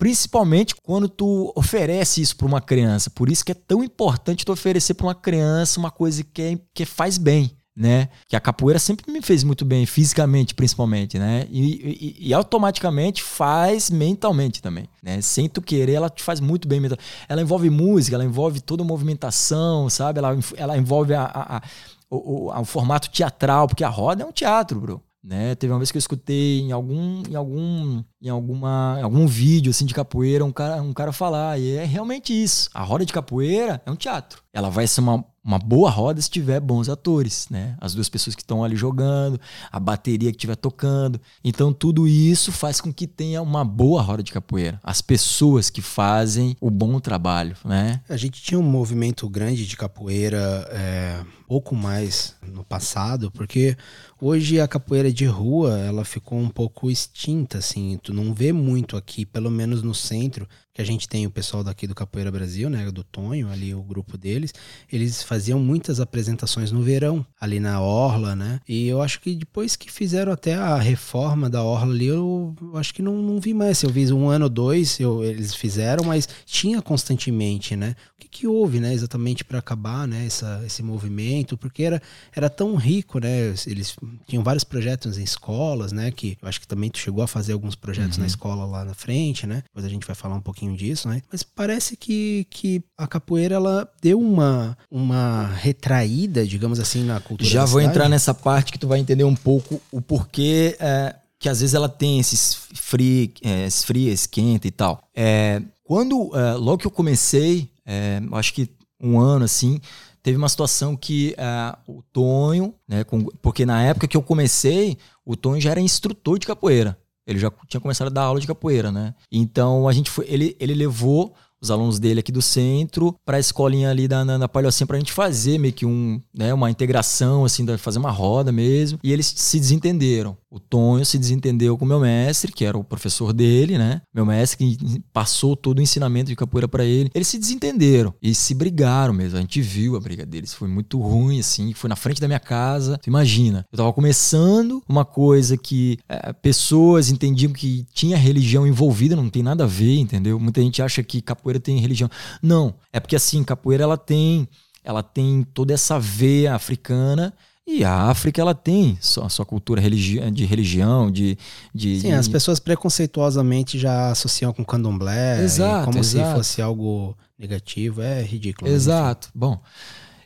[0.00, 3.10] principalmente quando tu oferece isso para uma criança.
[3.10, 6.58] Por isso que é tão importante tu oferecer para uma criança uma coisa que, é,
[6.72, 8.08] que faz bem né?
[8.28, 11.46] Que a capoeira sempre me fez muito bem, fisicamente principalmente, né?
[11.48, 15.22] E, e, e, automaticamente faz mentalmente também, né?
[15.22, 16.82] Sem tu querer, ela te faz muito bem.
[17.28, 20.18] Ela envolve música, ela envolve toda a movimentação, sabe?
[20.18, 21.62] Ela, ela envolve a, a, a
[22.10, 25.02] o, o, formato teatral, porque a roda é um teatro, bro.
[25.22, 25.54] Né?
[25.54, 29.68] Teve uma vez que eu escutei em algum em algum em alguma em algum vídeo
[29.68, 32.70] assim de capoeira um cara um cara falar e é realmente isso.
[32.72, 34.42] A roda de capoeira é um teatro.
[34.50, 37.76] Ela vai ser uma uma boa roda se tiver bons atores, né?
[37.80, 39.40] As duas pessoas que estão ali jogando,
[39.72, 41.20] a bateria que estiver tocando.
[41.42, 44.78] Então tudo isso faz com que tenha uma boa roda de capoeira.
[44.82, 48.02] As pessoas que fazem o bom trabalho, né?
[48.08, 53.76] A gente tinha um movimento grande de capoeira é, pouco mais no passado, porque
[54.20, 57.98] hoje a capoeira de rua ela ficou um pouco extinta, assim.
[58.02, 60.46] Tu não vê muito aqui, pelo menos no centro
[60.80, 63.82] que a gente tem o pessoal daqui do Capoeira Brasil, né, do Tonho, ali o
[63.82, 64.54] grupo deles,
[64.90, 68.60] eles faziam muitas apresentações no verão, ali na Orla, né?
[68.66, 72.76] E eu acho que depois que fizeram até a reforma da Orla ali, eu, eu
[72.76, 73.82] acho que não, não vi mais.
[73.82, 77.94] Eu vi um ano ou dois, eu, eles fizeram, mas tinha constantemente, né?
[78.16, 81.56] O que, que houve, né, exatamente para acabar, né, essa, esse movimento?
[81.58, 82.00] Porque era,
[82.34, 83.52] era tão rico, né?
[83.66, 86.10] Eles tinham vários projetos em escolas, né?
[86.10, 88.22] Que eu acho que também tu chegou a fazer alguns projetos uhum.
[88.22, 89.62] na escola lá na frente, né?
[89.64, 91.22] Depois a gente vai falar um pouquinho pouquinho disso, né?
[91.30, 97.48] Mas parece que, que a capoeira ela deu uma, uma retraída, digamos assim, na cultura.
[97.48, 97.90] Já vou cidade.
[97.90, 101.74] entrar nessa parte que tu vai entender um pouco o porquê é, que às vezes
[101.74, 105.02] ela tem esses free, é, esfria, esquenta e tal.
[105.14, 108.68] É, quando, é, logo que eu comecei, é, acho que
[109.02, 109.80] um ano assim,
[110.22, 114.98] teve uma situação que é, o Tonho, né, com, porque na época que eu comecei,
[115.24, 116.96] o Tonho já era instrutor de capoeira.
[117.26, 119.14] Ele já tinha começado a dar aula de capoeira, né?
[119.30, 123.40] Então a gente foi, ele, ele levou os alunos dele aqui do centro para a
[123.40, 126.70] escolinha ali da, na, na Palhocinha para a gente fazer meio que um, né, uma
[126.70, 128.98] integração, assim, fazer uma roda mesmo.
[129.02, 130.36] E eles se desentenderam.
[130.50, 134.02] O Tonho se desentendeu com meu mestre, que era o professor dele, né?
[134.12, 137.08] Meu mestre que passou todo o ensinamento de capoeira para ele.
[137.14, 139.38] Eles se desentenderam e se brigaram mesmo.
[139.38, 140.52] A gente viu a briga deles.
[140.52, 141.72] Foi muito ruim, assim.
[141.72, 142.98] Foi na frente da minha casa.
[142.98, 149.14] Tu imagina, eu tava começando uma coisa que é, pessoas entendiam que tinha religião envolvida,
[149.14, 150.40] não tem nada a ver, entendeu?
[150.40, 152.10] Muita gente acha que capoeira tem religião.
[152.42, 154.48] Não, é porque assim, capoeira ela tem
[154.82, 157.32] ela tem toda essa veia africana
[157.78, 161.38] e a África, ela tem sua, sua cultura religi de religião, de,
[161.74, 162.00] de...
[162.00, 162.14] Sim, de...
[162.14, 166.28] as pessoas preconceituosamente já associam com candomblé, exato, como exato.
[166.28, 168.02] se fosse algo negativo.
[168.02, 168.70] É ridículo.
[168.70, 169.28] Exato.
[169.28, 169.38] Enfim.
[169.38, 169.60] Bom,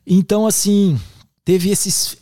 [0.07, 0.98] então assim,
[1.44, 2.16] teve esses...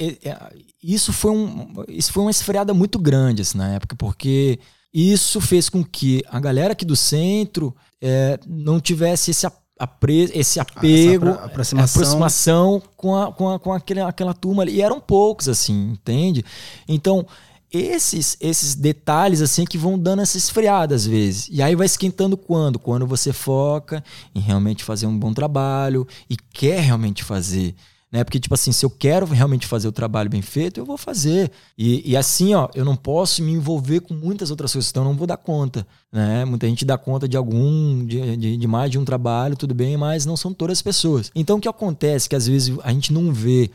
[0.83, 4.59] Isso foi, um, isso foi uma esfriada muito grande assim, na época, porque
[4.93, 10.31] isso fez com que a galera aqui do centro é, não tivesse esse apoio apre,
[10.33, 14.77] esse apego, Essa aproximação, aproximação com, a, com, a, com aquele, aquela turma ali.
[14.77, 16.45] E eram poucos, assim, entende?
[16.87, 17.27] Então,
[17.73, 21.49] esses esses detalhes assim que vão dando essa esfriada às vezes.
[21.51, 22.79] E aí vai esquentando quando?
[22.79, 27.75] Quando você foca em realmente fazer um bom trabalho e quer realmente fazer.
[28.13, 28.23] Né?
[28.23, 31.51] Porque, tipo assim, se eu quero realmente fazer o trabalho bem feito, eu vou fazer.
[31.79, 35.09] E, e assim, ó, eu não posso me envolver com muitas outras coisas, então eu
[35.09, 35.87] não vou dar conta.
[36.13, 36.45] Né?
[36.45, 39.97] Muita gente dá conta de algum, de, de, de mais de um trabalho, tudo bem,
[39.97, 41.31] mas não são todas as pessoas.
[41.35, 42.29] Então o que acontece?
[42.29, 43.71] Que às vezes a gente não vê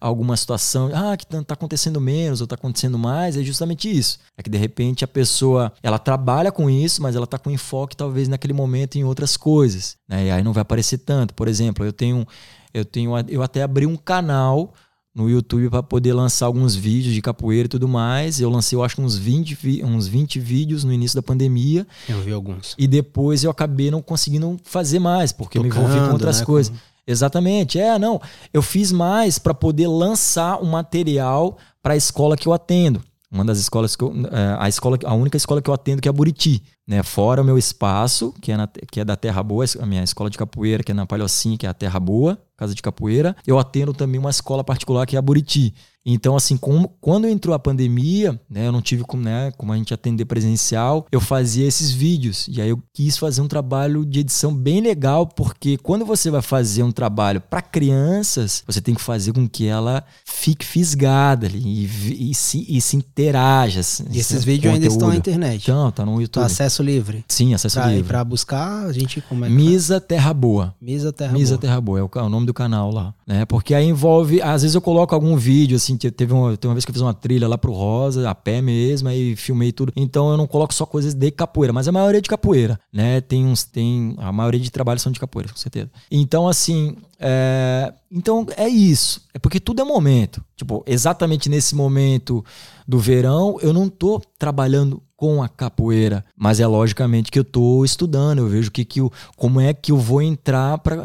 [0.00, 4.18] alguma situação, ah, que tá, tá acontecendo menos ou tá acontecendo mais, é justamente isso.
[4.36, 7.96] É que de repente a pessoa, ela trabalha com isso, mas ela tá com enfoque
[7.96, 10.26] talvez naquele momento em outras coisas, né?
[10.26, 11.34] E aí não vai aparecer tanto.
[11.34, 12.26] Por exemplo, eu tenho
[12.72, 14.72] eu tenho eu até abri um canal
[15.14, 18.40] no YouTube para poder lançar alguns vídeos de capoeira e tudo mais.
[18.40, 21.86] Eu lancei, eu acho, uns 20, uns 20 vídeos no início da pandemia.
[22.08, 22.74] Eu vi alguns.
[22.78, 26.40] E depois eu acabei não conseguindo fazer mais, porque Tocando, eu me envolvi com outras
[26.40, 26.46] né?
[26.46, 26.72] coisas.
[27.06, 27.78] Exatamente.
[27.78, 28.20] É, não.
[28.52, 33.02] Eu fiz mais para poder lançar um material para a escola que eu atendo.
[33.32, 36.08] Uma das escolas que eu, é, a escola, a única escola que eu atendo que
[36.08, 37.02] é Buriti, né?
[37.02, 40.28] Fora o meu espaço, que é, na, que é da Terra Boa, a minha escola
[40.28, 43.34] de capoeira, que é na Palhocinha, que é a Terra Boa, casa de capoeira.
[43.46, 45.74] Eu atendo também uma escola particular que é a Buriti.
[46.04, 49.76] Então, assim, como, quando entrou a pandemia, né, eu não tive como, né, como a
[49.76, 52.48] gente atender presencial, eu fazia esses vídeos.
[52.48, 56.42] E aí eu quis fazer um trabalho de edição bem legal, porque quando você vai
[56.42, 61.60] fazer um trabalho para crianças, você tem que fazer com que ela fique fisgada ali
[61.62, 63.80] e, e, se, e se interaja.
[63.80, 65.62] Assim, e esses vídeos ainda estão na internet?
[65.62, 66.42] Então, tá no YouTube.
[66.42, 67.24] Tá acesso livre?
[67.28, 68.04] Sim, acesso pra, livre.
[68.04, 70.74] Para buscar, a gente como é Misa Terra Boa.
[70.80, 71.60] Misa Terra Misa Boa.
[71.60, 73.14] Terra Boa, é o, é o nome do canal lá.
[73.26, 73.44] Né?
[73.44, 76.84] Porque aí envolve, às vezes eu coloco algum vídeo, assim, teve uma, teve uma vez
[76.84, 79.92] que eu fiz uma trilha lá pro Rosa, a pé mesmo, aí filmei tudo.
[79.96, 83.20] Então eu não coloco só coisas de capoeira, mas a maioria é de capoeira, né?
[83.20, 85.90] Tem uns, tem, a maioria de trabalhos são de capoeira, com certeza.
[86.10, 89.22] Então, assim, é, então é isso.
[89.32, 90.44] É porque tudo é momento.
[90.56, 92.44] Tipo, exatamente nesse momento
[92.86, 97.84] do verão, eu não tô trabalhando com a capoeira, mas é logicamente que eu estou
[97.84, 101.04] estudando, eu vejo que, que eu, como é que eu vou entrar para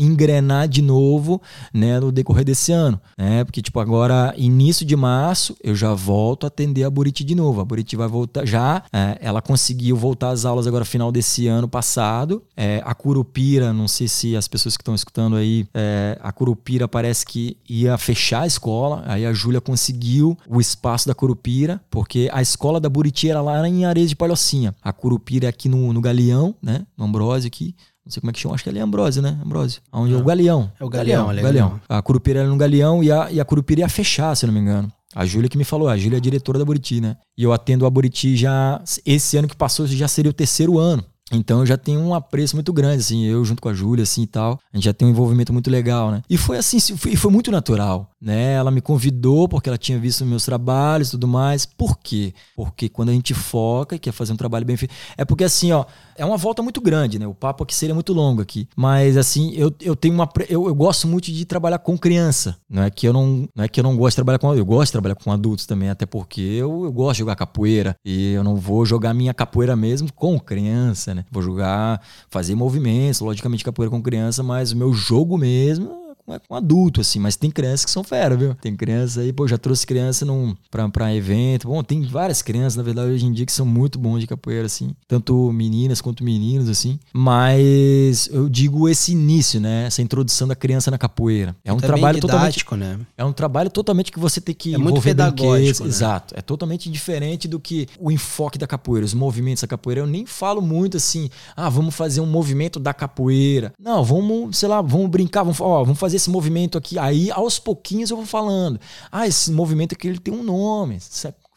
[0.00, 1.40] engrenar de novo
[1.72, 3.00] né, no decorrer desse ano.
[3.16, 3.44] Né?
[3.44, 7.60] Porque, tipo, agora, início de março, eu já volto a atender a Buriti de novo.
[7.60, 11.68] A Buriti vai voltar já, é, ela conseguiu voltar às aulas agora final desse ano
[11.68, 12.42] passado.
[12.56, 16.88] É, a Curupira, não sei se as pessoas que estão escutando aí, é, a Curupira
[16.88, 22.28] parece que ia fechar a escola, aí a Júlia conseguiu o espaço da Curupira, porque
[22.32, 24.74] a escola da Buriti era lá em Areia de Palhocinha.
[24.82, 26.86] A Curupira é aqui no, no Galeão, né?
[26.96, 27.74] No Ambrósio aqui.
[28.04, 29.38] Não sei como é que chama, acho que ali é Ambrósio, né?
[29.44, 29.82] Ambrósio.
[29.92, 30.72] Onde é o Galeão.
[30.80, 31.44] É o Galeão, Galeão.
[31.44, 31.80] Galeão.
[31.88, 34.60] A Curupira era no Galeão e a, e a Curupira ia fechar, se não me
[34.60, 34.90] engano.
[35.14, 37.16] A Júlia que me falou, a Júlia é a diretora da Buriti, né?
[37.36, 38.80] E eu atendo a Buriti já.
[39.04, 41.04] Esse ano que passou já seria o terceiro ano.
[41.32, 44.22] Então eu já tenho um apreço muito grande, assim, eu junto com a Júlia, assim
[44.22, 44.58] e tal.
[44.72, 46.22] A gente já tem um envolvimento muito legal, né?
[46.28, 48.52] E foi assim, foi, foi muito natural, né?
[48.52, 51.64] Ela me convidou porque ela tinha visto meus trabalhos e tudo mais.
[51.64, 52.34] Por quê?
[52.54, 54.94] Porque quando a gente foca e quer fazer um trabalho bem feito.
[55.16, 55.84] É porque assim, ó,
[56.16, 57.26] é uma volta muito grande, né?
[57.26, 58.68] O papo aqui seria muito longo aqui.
[58.76, 60.28] Mas assim, eu, eu tenho uma.
[60.48, 62.56] Eu, eu gosto muito de trabalhar com criança.
[62.68, 64.54] Não é que eu não, não é que eu não gosto de trabalhar com.
[64.54, 67.96] Eu gosto de trabalhar com adultos também, até porque eu, eu gosto de jogar capoeira.
[68.04, 71.24] E eu não vou jogar minha capoeira mesmo com criança, né?
[71.30, 76.54] Vou jogar, fazer movimentos, logicamente capoeira com criança, mas o meu jogo mesmo é com
[76.54, 78.54] adulto, assim, mas tem crianças que são fera, viu?
[78.54, 81.68] Tem crianças aí, pô, já trouxe criança num, pra, pra evento.
[81.68, 84.66] Bom, tem várias crianças, na verdade, hoje em dia que são muito bons de capoeira,
[84.66, 84.94] assim.
[85.08, 86.98] Tanto meninas quanto meninos, assim.
[87.12, 89.86] Mas eu digo esse início, né?
[89.86, 91.56] Essa introdução da criança na capoeira.
[91.64, 92.98] É um Também trabalho didático, totalmente.
[92.98, 93.06] né?
[93.16, 95.88] É um trabalho totalmente que você tem que é muito pedagógico, né?
[95.88, 96.34] Exato.
[96.36, 100.00] É totalmente diferente do que o enfoque da capoeira, os movimentos da capoeira.
[100.02, 103.72] Eu nem falo muito assim, ah, vamos fazer um movimento da capoeira.
[103.78, 106.98] Não, vamos, sei lá, vamos brincar, vamos, ó, vamos fazer esse movimento aqui.
[106.98, 108.80] Aí, aos pouquinhos, eu vou falando.
[109.10, 110.98] Ah, esse movimento aqui ele tem um nome.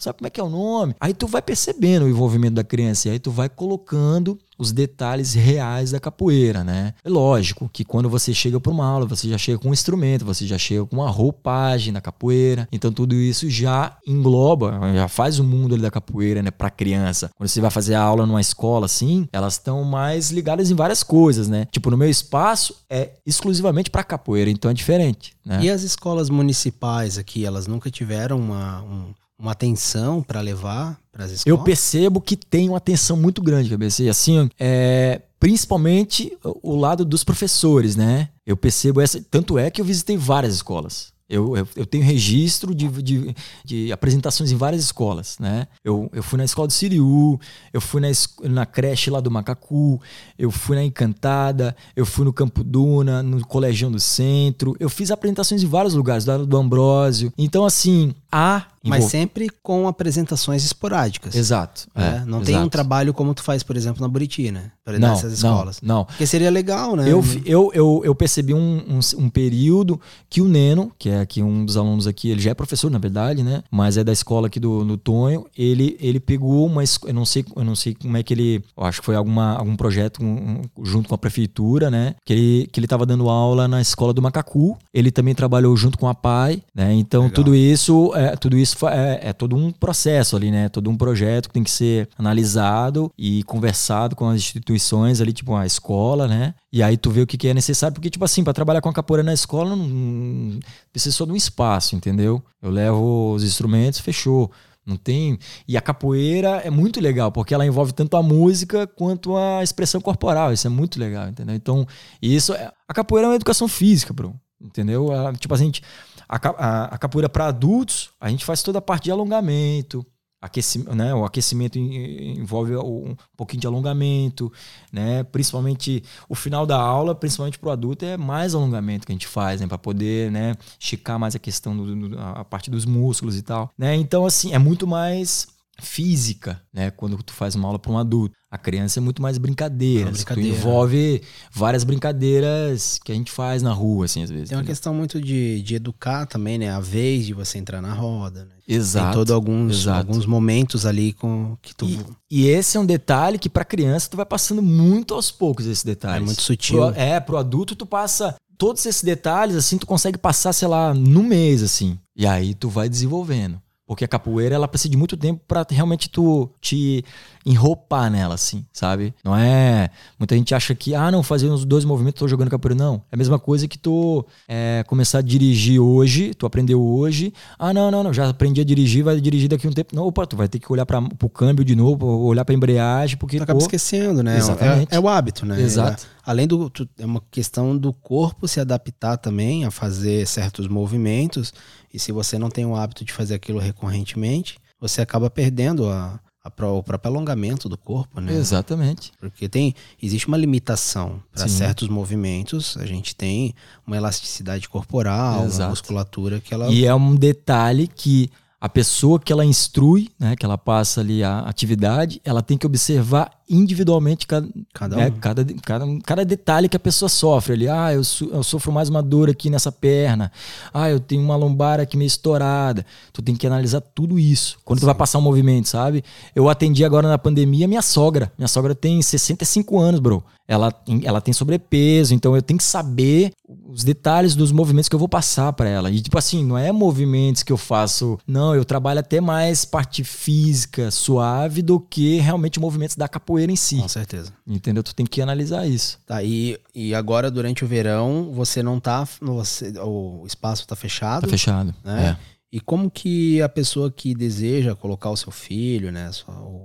[0.04, 0.96] Sabe, como é que é o nome?
[1.00, 3.08] Aí tu vai percebendo o envolvimento da criança.
[3.08, 6.94] E aí tu vai colocando os detalhes reais da capoeira, né?
[7.04, 10.26] É lógico que quando você chega para uma aula, você já chega com um instrumento,
[10.26, 15.40] você já chega com uma roupagem da capoeira, então tudo isso já engloba, já faz
[15.40, 17.30] o mundo da capoeira, né, para criança.
[17.36, 21.04] Quando você vai fazer a aula numa escola assim, elas estão mais ligadas em várias
[21.04, 21.66] coisas, né?
[21.72, 25.60] Tipo, no meu espaço é exclusivamente para capoeira, então é diferente, né?
[25.64, 31.26] E as escolas municipais aqui, elas nunca tiveram uma, um, uma atenção para levar para
[31.26, 31.60] as escolas?
[31.60, 34.04] Eu percebo que tem uma atenção muito grande, cabeça.
[34.04, 38.30] E assim, é, principalmente o lado dos professores, né?
[38.46, 39.24] Eu percebo essa.
[39.30, 41.13] Tanto é que eu visitei várias escolas.
[41.30, 45.68] Eu, eu, eu, tenho registro de, de, de, apresentações em várias escolas, né?
[45.84, 47.40] Eu, eu fui na escola do Siriu,
[47.72, 48.10] eu fui na,
[48.44, 50.02] na creche lá do Macacu,
[50.38, 54.76] eu fui na Encantada, eu fui no Campo Duna, no Colegião do Centro.
[54.80, 57.32] Eu fiz apresentações em vários lugares, do, do Ambrósio.
[57.38, 61.36] Então, assim, há mas sempre com apresentações esporádicas.
[61.36, 61.88] Exato.
[61.96, 62.46] É, é, não exato.
[62.46, 64.72] tem um trabalho como tu faz, por exemplo, na Buriti, né?
[64.84, 65.80] Para nessas escolas.
[65.82, 66.06] Não, não.
[66.06, 67.10] Porque seria legal, né?
[67.10, 71.42] Eu, eu, eu, eu percebi um, um, um, período que o Neno, que é aqui
[71.42, 73.64] um dos alunos aqui, ele já é professor, na verdade, né?
[73.72, 75.46] Mas é da escola aqui do, do Tonho.
[75.58, 76.84] Ele, ele pegou uma.
[77.06, 78.62] Eu não sei, eu não sei como é que ele.
[78.76, 82.16] Acho que foi alguma, algum projeto um, junto com a prefeitura, né?
[82.26, 84.78] Que ele, que ele tava dando aula na escola do Macacu.
[84.94, 86.94] Ele também trabalhou junto com a PAI, né?
[86.94, 87.36] Então, legal.
[87.36, 90.68] tudo isso, é, tudo isso é, é todo todo um processo ali, né?
[90.70, 94.73] Todo um projeto que tem que ser analisado e conversado com as instituições
[95.22, 96.54] ali, tipo a escola, né?
[96.72, 98.90] E aí tu vê o que, que é necessário, porque, tipo assim, para trabalhar com
[98.90, 100.60] a capoeira na escola, não,
[100.92, 102.44] precisa só de um espaço, entendeu?
[102.62, 104.52] Eu levo os instrumentos, fechou.
[104.86, 105.40] Não tem.
[105.66, 110.02] E a capoeira é muito legal, porque ela envolve tanto a música quanto a expressão
[110.02, 110.52] corporal.
[110.52, 111.56] Isso é muito legal, entendeu?
[111.56, 111.88] Então,
[112.22, 112.70] isso é...
[112.86, 114.36] a capoeira é uma educação física, bro.
[114.62, 115.10] Entendeu?
[115.40, 115.82] Tipo, a gente
[116.28, 120.06] a, a, a capoeira para adultos, a gente faz toda a parte de alongamento,
[120.44, 121.16] aquecimento, né?
[121.16, 124.52] O aquecimento envolve um pouquinho de alongamento,
[124.92, 125.24] né?
[125.24, 129.28] Principalmente o final da aula, principalmente para o adulto, é mais alongamento que a gente
[129.28, 129.68] faz, né?
[129.68, 130.56] Para poder, né?
[130.78, 133.96] Esticar mais a questão do, do, a parte dos músculos e tal, né?
[133.96, 135.48] Então assim é muito mais
[135.82, 136.92] física, né?
[136.92, 138.36] Quando tu faz uma aula para um adulto.
[138.50, 140.12] A criança é muito mais brincadeira.
[140.12, 140.50] brincadeira.
[140.52, 144.50] Tu envolve várias brincadeiras que a gente faz na rua, assim, às vezes.
[144.50, 146.70] Tem uma questão muito de, de educar também, né?
[146.70, 148.52] A vez de você entrar na roda, né?
[148.68, 149.08] Exato.
[149.08, 151.88] Tem todos alguns, alguns momentos ali com que tu.
[151.88, 155.66] E, e esse é um detalhe que pra criança tu vai passando muito aos poucos
[155.66, 156.22] esses detalhes.
[156.22, 156.78] É muito sutil.
[156.78, 160.94] Pro, é, pro adulto tu passa todos esses detalhes, assim, tu consegue passar, sei lá,
[160.94, 161.98] no mês, assim.
[162.16, 163.60] E aí tu vai desenvolvendo.
[163.86, 167.04] Porque a capoeira, ela precisa de muito tempo para realmente tu te
[167.46, 169.14] enroupar nela, assim, sabe?
[169.24, 169.90] Não é.
[170.18, 172.76] Muita gente acha que, ah, não, fazer uns dois movimentos, tô jogando capoeira.
[172.76, 173.02] Não.
[173.12, 177.34] É a mesma coisa que tu é, começar a dirigir hoje, tu aprendeu hoje.
[177.60, 179.94] Ah, não, não, não, já aprendi a dirigir, vai dirigir daqui um tempo.
[179.94, 183.18] Não, opa, tu vai ter que olhar para o câmbio de novo, olhar pra embreagem,
[183.18, 183.38] porque.
[183.38, 184.38] Tu acaba pô, esquecendo, né?
[184.38, 184.94] Exatamente.
[184.94, 185.62] É, é, o hábito, né?
[185.62, 186.08] Exato.
[186.26, 186.72] Além do.
[186.98, 191.54] É uma questão do corpo se adaptar também a fazer certos movimentos.
[191.94, 196.20] E se você não tem o hábito de fazer aquilo recorrentemente, você acaba perdendo a,
[196.44, 198.34] a, o próprio alongamento do corpo, né?
[198.34, 199.12] Exatamente.
[199.20, 202.78] Porque tem existe uma limitação para certos movimentos.
[202.78, 203.54] A gente tem
[203.86, 205.64] uma elasticidade corporal, Exato.
[205.64, 206.70] uma musculatura que ela.
[206.70, 208.30] E é um detalhe que
[208.64, 212.66] a pessoa que ela instrui, né, que ela passa ali a atividade, ela tem que
[212.66, 215.20] observar individualmente cada, cada, né, um.
[215.20, 217.68] cada, cada, cada, detalhe que a pessoa sofre ali.
[217.68, 218.02] Ah, eu,
[218.32, 220.32] eu sofro mais uma dor aqui nessa perna.
[220.74, 222.86] Ah, eu tenho uma lombar aqui meio estourada.
[223.12, 224.84] Tu tem que analisar tudo isso quando Sim.
[224.84, 226.04] tu vai passar um movimento, sabe?
[226.36, 228.32] Eu atendi agora na pandemia minha sogra.
[228.38, 233.32] Minha sogra tem 65 anos, bro ela, ela tem sobrepeso, então eu tenho que saber
[233.66, 235.90] os detalhes dos movimentos que eu vou passar para ela.
[235.90, 240.04] E tipo assim, não é movimentos que eu faço, não, eu trabalho até mais parte
[240.04, 243.78] física suave do que realmente movimentos da capoeira em si.
[243.78, 244.32] Com certeza.
[244.46, 244.84] Entendeu?
[244.84, 246.00] Tu tem que analisar isso.
[246.06, 251.24] Tá, e, e agora durante o verão, você não tá, você, o espaço tá fechado?
[251.24, 252.18] Tá fechado, né?
[252.20, 252.34] É.
[252.54, 256.12] E como que a pessoa que deseja colocar o seu filho, né,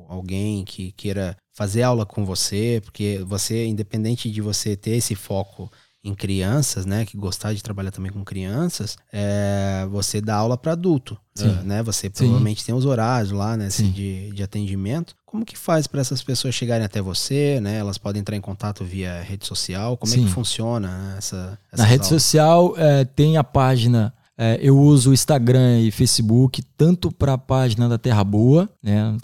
[0.06, 5.72] alguém que queira fazer aula com você, porque você, independente de você ter esse foco
[6.08, 10.72] em crianças, né, que gostar de trabalhar também com crianças, é, você dá aula para
[10.72, 11.52] adulto, Sim.
[11.64, 11.82] né?
[11.82, 12.66] Você provavelmente Sim.
[12.66, 15.14] tem os horários lá, né, assim, de, de atendimento.
[15.24, 17.76] Como que faz para essas pessoas chegarem até você, né?
[17.76, 19.96] Elas podem entrar em contato via rede social.
[19.96, 20.22] Como Sim.
[20.22, 21.58] é que funciona essa?
[21.76, 22.22] Na rede aulas?
[22.22, 27.38] social é, tem a página é, eu uso o Instagram e Facebook tanto para a
[27.38, 29.16] página da Terra Boa, né?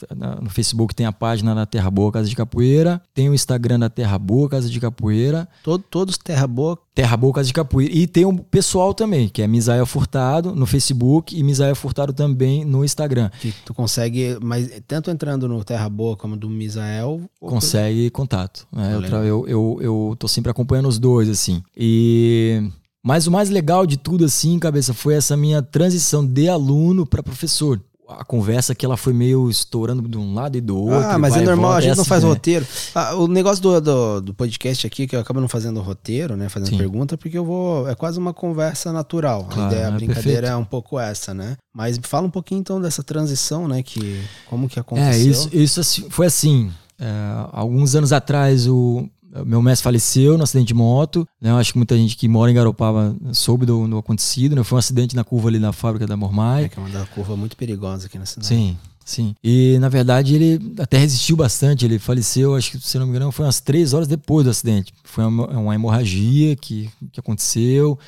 [0.43, 3.89] No Facebook tem a página da Terra Boa Casa de Capoeira, tem o Instagram da
[3.89, 5.49] Terra Boa Casa de Capoeira.
[5.63, 6.77] Todo, todos Terra Boa.
[6.93, 7.95] Terra Boa Casa de Capoeira.
[7.95, 12.65] E tem o pessoal também, que é Misael Furtado no Facebook e Misael Furtado também
[12.65, 13.31] no Instagram.
[13.41, 17.21] Que tu consegue, mas tanto entrando no Terra Boa como do Misael.
[17.39, 18.67] Consegue contato.
[18.73, 18.97] Né?
[18.97, 21.63] Eu, eu, eu, eu tô sempre acompanhando os dois, assim.
[21.77, 22.69] E
[23.05, 27.23] mas o mais legal de tudo, assim, cabeça, foi essa minha transição de aluno para
[27.23, 27.79] professor.
[28.09, 31.11] A conversa que ela foi meio estourando de um lado e do outro.
[31.11, 32.67] Ah, mas é normal, volta, a gente é não faz assim, roteiro.
[32.95, 36.49] Ah, o negócio do, do, do, podcast aqui, que eu acabo não fazendo roteiro, né?
[36.49, 36.79] Fazendo Sim.
[36.79, 37.89] pergunta, porque eu vou.
[37.89, 39.45] É quase uma conversa natural.
[39.45, 40.53] Claro, a ideia, a é brincadeira perfeito.
[40.53, 41.57] é um pouco essa, né?
[41.75, 43.83] Mas fala um pouquinho então dessa transição, né?
[43.83, 45.13] Que, como que aconteceu?
[45.13, 46.71] É, isso, isso assim, foi assim.
[46.99, 47.07] É,
[47.53, 49.09] alguns anos atrás, o,
[49.45, 51.51] meu mestre faleceu no acidente de moto, né?
[51.51, 54.63] Eu acho que muita gente que mora em Garopaba soube do, do acontecido, né?
[54.63, 56.65] Foi um acidente na curva ali na fábrica da Mormai.
[56.65, 58.47] É que é uma curva muito perigosa aqui na cidade.
[58.47, 59.35] Sim, sim.
[59.43, 63.33] E na verdade ele até resistiu bastante, ele faleceu, acho que se não me engano,
[63.33, 64.93] foi umas três horas depois do acidente.
[65.03, 67.99] Foi uma, uma hemorragia que, que aconteceu,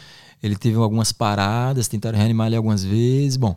[0.42, 3.56] ele teve algumas paradas, tentaram reanimar ele algumas vezes, bom...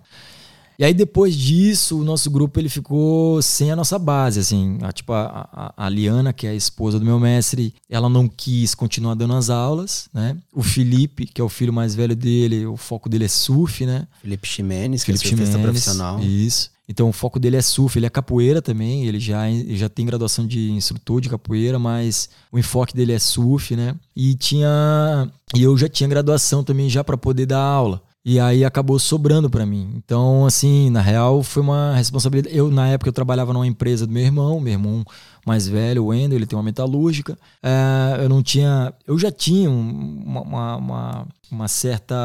[0.79, 4.93] E aí depois disso, o nosso grupo ele ficou sem a nossa base, assim, a,
[4.93, 8.73] tipo a, a, a, Liana, que é a esposa do meu mestre, ela não quis
[8.73, 10.37] continuar dando as aulas, né?
[10.53, 14.07] O Felipe, que é o filho mais velho dele, o foco dele é surf, né?
[14.21, 16.23] Felipe Ximenes, que é surfista profissional.
[16.23, 16.71] Isso.
[16.87, 20.05] Então o foco dele é surf, ele é capoeira também, ele já, ele já tem
[20.05, 23.95] graduação de instrutor de capoeira, mas o enfoque dele é surf, né?
[24.15, 28.01] E tinha e eu já tinha graduação também já para poder dar aula.
[28.29, 29.91] E aí acabou sobrando para mim.
[29.95, 32.55] Então, assim, na real, foi uma responsabilidade.
[32.55, 35.03] Eu, na época, eu trabalhava numa empresa do meu irmão, meu irmão
[35.43, 37.35] mais velho, o Wendel, ele tem uma metalúrgica.
[37.63, 38.93] É, eu não tinha.
[39.07, 42.15] Eu já tinha uma, uma, uma, uma, certa.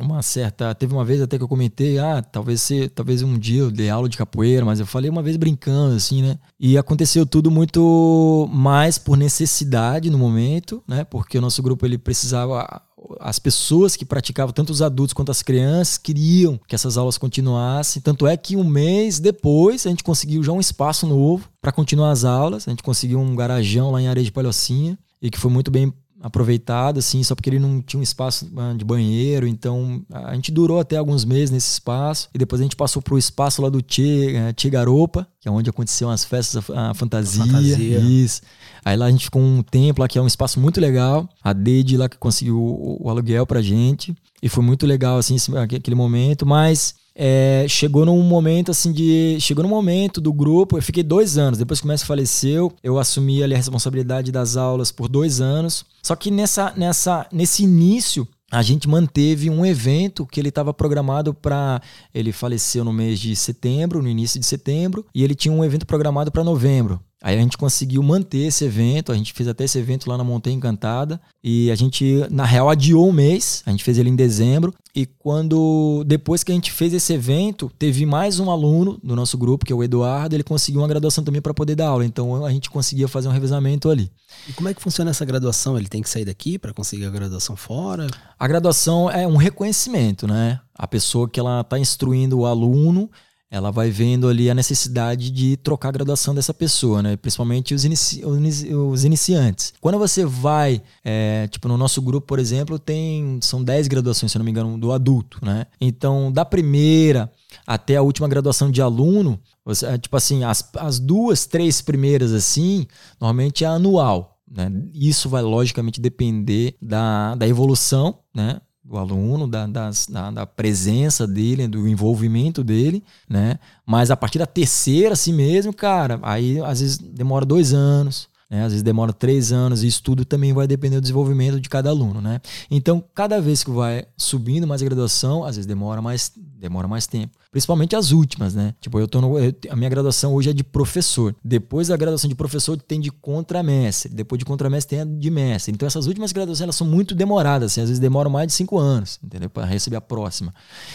[0.00, 0.74] Uma certa.
[0.74, 3.90] Teve uma vez até que eu comentei, ah, talvez ser, talvez um dia eu dê
[3.90, 6.38] aula de capoeira, mas eu falei uma vez brincando, assim, né?
[6.58, 11.04] E aconteceu tudo muito mais por necessidade no momento, né?
[11.04, 12.80] Porque o nosso grupo ele precisava
[13.20, 18.02] as pessoas que praticavam, tanto os adultos quanto as crianças, queriam que essas aulas continuassem.
[18.02, 22.10] Tanto é que um mês depois a gente conseguiu já um espaço novo para continuar
[22.10, 22.66] as aulas.
[22.66, 25.92] A gente conseguiu um garajão lá em Areia de Palhocinha e que foi muito bem
[26.22, 29.46] aproveitado, assim, só porque ele não tinha um espaço ah, de banheiro.
[29.46, 33.14] Então a gente durou até alguns meses nesse espaço e depois a gente passou para
[33.14, 36.94] o espaço lá do Che, eh, che Garopa, que é onde aconteciam as festas, a
[36.94, 37.42] fantasia.
[37.42, 37.98] A fantasia.
[37.98, 38.42] Isso.
[38.84, 41.28] Aí lá a gente ficou um tempo lá que é um espaço muito legal.
[41.42, 44.14] A Dede lá que conseguiu o, o aluguel pra gente.
[44.42, 46.46] E foi muito legal, assim, aquele momento.
[46.46, 49.36] Mas é, chegou num momento assim de.
[49.40, 50.78] Chegou num momento do grupo.
[50.78, 51.58] Eu fiquei dois anos.
[51.58, 55.84] Depois que o mestre faleceu, eu assumi ali a responsabilidade das aulas por dois anos.
[56.02, 61.34] Só que nessa, nessa, nesse início, a gente manteve um evento que ele estava programado
[61.34, 61.80] para.
[62.14, 65.86] Ele faleceu no mês de setembro, no início de setembro, e ele tinha um evento
[65.86, 67.00] programado para novembro.
[67.22, 70.24] Aí a gente conseguiu manter esse evento, a gente fez até esse evento lá na
[70.24, 74.16] Montanha Encantada e a gente, na real, adiou um mês, a gente fez ele em
[74.16, 79.14] dezembro e quando, depois que a gente fez esse evento, teve mais um aluno do
[79.14, 82.04] nosso grupo, que é o Eduardo, ele conseguiu uma graduação também para poder dar aula,
[82.04, 84.10] então a gente conseguia fazer um revezamento ali.
[84.48, 85.78] E como é que funciona essa graduação?
[85.78, 88.08] Ele tem que sair daqui para conseguir a graduação fora?
[88.36, 90.58] A graduação é um reconhecimento, né?
[90.74, 93.08] A pessoa que ela está instruindo o aluno,
[93.52, 97.18] ela vai vendo ali a necessidade de trocar a graduação dessa pessoa, né?
[97.18, 99.74] Principalmente os, inici os iniciantes.
[99.78, 104.38] Quando você vai, é, tipo, no nosso grupo, por exemplo, tem são 10 graduações, se
[104.38, 105.66] não me engano, do adulto, né?
[105.78, 107.30] Então, da primeira
[107.66, 112.32] até a última graduação de aluno, você, é, tipo assim, as, as duas, três primeiras,
[112.32, 112.86] assim,
[113.20, 114.38] normalmente é anual.
[114.50, 114.70] Né?
[114.94, 118.60] Isso vai logicamente depender da, da evolução né?
[118.84, 123.58] Do aluno, da, das, da, da, presença dele, do envolvimento dele, né?
[123.86, 128.64] Mas a partir da terceira, assim mesmo, cara, aí às vezes demora dois anos, né?
[128.64, 131.90] Às vezes demora três anos, e isso tudo também vai depender do desenvolvimento de cada
[131.90, 132.40] aluno, né?
[132.70, 137.06] Então, cada vez que vai subindo mais a graduação, às vezes demora mais, demora mais
[137.06, 137.38] tempo.
[137.52, 138.74] Principalmente as últimas, né?
[138.80, 141.36] Tipo, eu tô no, eu, a minha graduação hoje é de professor.
[141.44, 144.10] Depois da graduação de professor tem de contramestre.
[144.10, 145.70] Depois de contramestre tem a de mestre.
[145.70, 148.78] Então essas últimas graduações elas são muito demoradas, assim, às vezes demoram mais de cinco
[148.78, 149.50] anos, entendeu?
[149.50, 150.54] Para receber a próxima.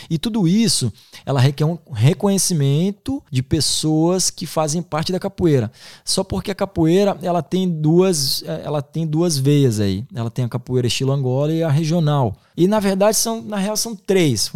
[0.09, 0.91] E tudo isso,
[1.23, 5.71] ela requer um reconhecimento de pessoas que fazem parte da capoeira.
[6.03, 10.03] Só porque a capoeira, ela tem duas, ela tem duas veias aí.
[10.11, 12.35] Ela tem a capoeira estilo Angola e a regional.
[12.57, 14.51] E na verdade são, na real são três.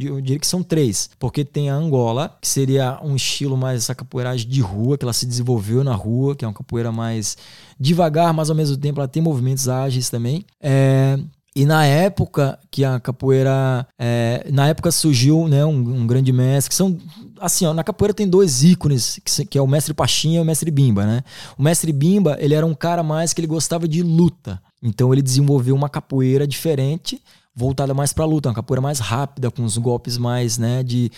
[0.00, 3.94] Eu diria que são três, porque tem a Angola, que seria um estilo mais essa
[3.94, 7.36] capoeiragem de rua, que ela se desenvolveu na rua, que é uma capoeira mais
[7.78, 10.44] devagar, mas ao mesmo tempo ela tem movimentos ágeis também.
[10.60, 11.20] É,
[11.56, 13.86] e na época que a capoeira.
[13.98, 16.98] É, na época surgiu né, um, um, grande mestre, que são.
[17.40, 20.44] Assim, ó, na capoeira tem dois ícones, que, que, é o mestre Pachinha e o
[20.44, 21.22] mestre Bimba, né?
[21.56, 24.60] O mestre Bimba, ele era um cara mais que ele gostava de luta.
[24.82, 27.22] Então ele desenvolveu uma capoeira diferente,
[27.54, 31.10] voltada mais para luta, uma capoeira mais rápida, com os golpes mais, né, de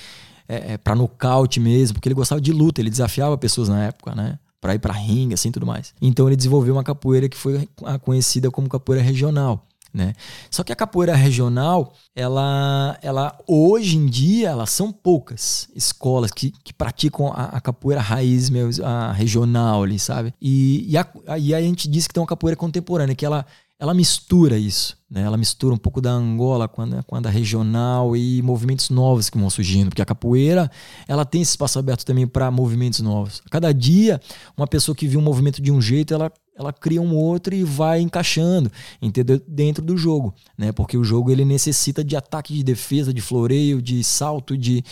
[0.49, 4.15] é, é para nocaute mesmo, porque ele gostava de luta, ele desafiava pessoas na época,
[4.15, 4.39] né?
[4.61, 5.95] Para ir para ringue, assim, tudo mais.
[6.01, 7.69] Então ele desenvolveu uma capoeira que foi
[8.03, 9.68] conhecida como capoeira regional.
[9.99, 10.13] Né?
[10.49, 16.53] Só que a capoeira regional, ela, ela hoje em dia, elas são poucas escolas que,
[16.63, 18.49] que praticam a, a capoeira raiz,
[18.81, 20.33] a regional ali, sabe?
[20.41, 23.45] E, e, a, a gente diz que tem uma capoeira contemporânea, que ela,
[23.77, 25.23] ela mistura isso, né?
[25.23, 29.29] Ela mistura um pouco da Angola com a, com a da regional e movimentos novos
[29.29, 30.71] que vão surgindo, porque a capoeira
[31.09, 33.43] ela tem esse espaço aberto também para movimentos novos.
[33.45, 34.21] A cada dia,
[34.57, 37.63] uma pessoa que viu um movimento de um jeito, ela ela cria um outro e
[37.63, 39.41] vai encaixando, entendeu?
[39.47, 40.73] Dentro do jogo, né?
[40.73, 44.85] Porque o jogo ele necessita de ataque, de defesa, de floreio, de salto, de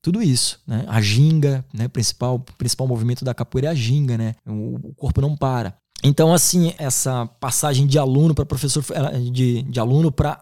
[0.00, 0.84] tudo isso, né?
[0.86, 1.88] A ginga, né?
[1.88, 4.36] Principal, principal movimento da capoeira é a ginga, né?
[4.46, 5.76] O, corpo não para.
[6.04, 8.84] Então, assim, essa passagem de aluno para professor,
[9.32, 10.38] de, de aluno para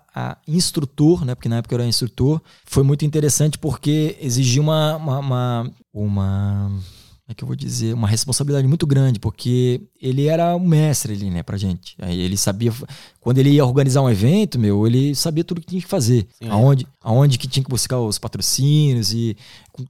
[0.46, 1.34] instrutor, né?
[1.34, 6.82] Porque na época eu era instrutor, foi muito interessante porque exigia uma, uma, uma, uma
[7.28, 11.28] é que eu vou dizer, uma responsabilidade muito grande, porque ele era um mestre ali,
[11.28, 11.96] né, pra gente.
[11.98, 12.72] Aí ele sabia,
[13.20, 16.28] quando ele ia organizar um evento, meu, ele sabia tudo que tinha que fazer.
[16.38, 16.88] Sim, aonde, é.
[17.02, 19.36] aonde que tinha que buscar os patrocínios e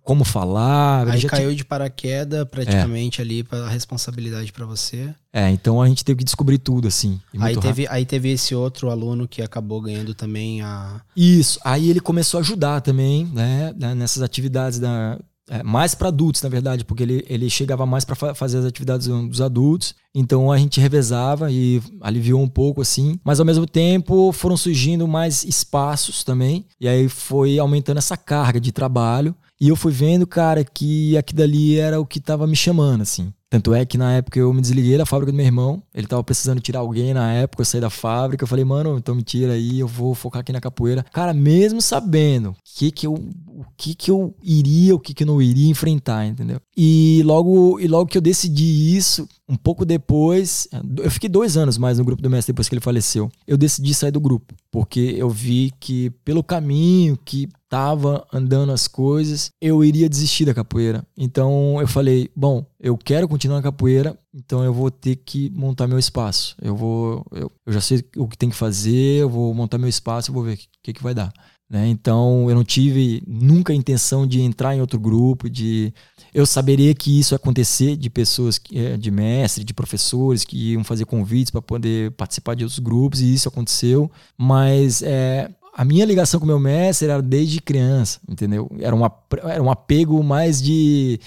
[0.03, 1.09] como falar.
[1.09, 1.57] Aí caiu tinha...
[1.57, 3.25] de paraquedas praticamente é.
[3.25, 5.15] ali para a responsabilidade para você.
[5.31, 7.21] É, então a gente teve que descobrir tudo, assim.
[7.39, 11.03] Aí teve, aí teve esse outro aluno que acabou ganhando também a.
[11.15, 11.61] Isso.
[11.63, 15.19] Aí ele começou a ajudar também, né, né nessas atividades da
[15.49, 18.65] é, mais para adultos, na verdade, porque ele, ele chegava mais para fa fazer as
[18.65, 19.95] atividades dos adultos.
[20.15, 25.07] Então a gente revezava e aliviou um pouco assim, mas ao mesmo tempo foram surgindo
[25.07, 29.35] mais espaços também, e aí foi aumentando essa carga de trabalho.
[29.61, 33.33] E eu fui vendo, cara, que aquilo dali era o que tava me chamando, assim.
[33.49, 35.83] Tanto é que na época eu me desliguei da fábrica do meu irmão.
[35.95, 38.43] Ele tava precisando tirar alguém na época, eu saí da fábrica.
[38.43, 41.05] Eu falei, mano, então me tira aí, eu vou focar aqui na capoeira.
[41.13, 45.27] Cara, mesmo sabendo que que eu, o que que eu iria, o que que eu
[45.27, 46.61] não iria enfrentar, entendeu?
[46.77, 50.67] E logo, e logo que eu decidi isso, um pouco depois,
[50.99, 53.31] eu fiquei dois anos mais no grupo do mestre depois que ele faleceu.
[53.47, 58.89] Eu decidi sair do grupo, porque eu vi que pelo caminho que tava andando as
[58.89, 61.07] coisas, eu iria desistir da capoeira.
[61.17, 65.87] Então eu falei, bom, eu quero continuar na capoeira, então eu vou ter que montar
[65.87, 66.57] meu espaço.
[66.61, 69.89] Eu vou, eu, eu já sei o que tem que fazer, eu vou montar meu
[69.89, 71.33] espaço, eu vou ver o que, que, que vai dar.
[71.69, 71.89] Né?
[71.89, 75.93] Então eu não tive nunca a intenção de entrar em outro grupo, de
[76.33, 80.85] eu saberia que isso ia acontecer de pessoas, é, de mestre, de professores que iam
[80.85, 84.09] fazer convites para poder participar de outros grupos e isso aconteceu,
[84.39, 88.71] mas é, a minha ligação com meu mestre era desde criança, entendeu?
[88.79, 89.05] Era um,
[89.43, 91.19] era um apego mais de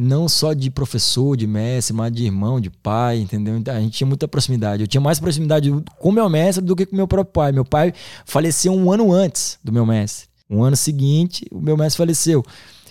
[0.00, 3.58] não só de professor, de mestre, mas de irmão, de pai, entendeu?
[3.58, 4.84] Então, a gente tinha muita proximidade.
[4.84, 7.50] Eu tinha mais proximidade com meu mestre do que com meu próprio pai.
[7.50, 7.92] Meu pai
[8.24, 10.28] faleceu um ano antes do meu mestre.
[10.48, 12.44] Um ano seguinte, o meu mestre faleceu.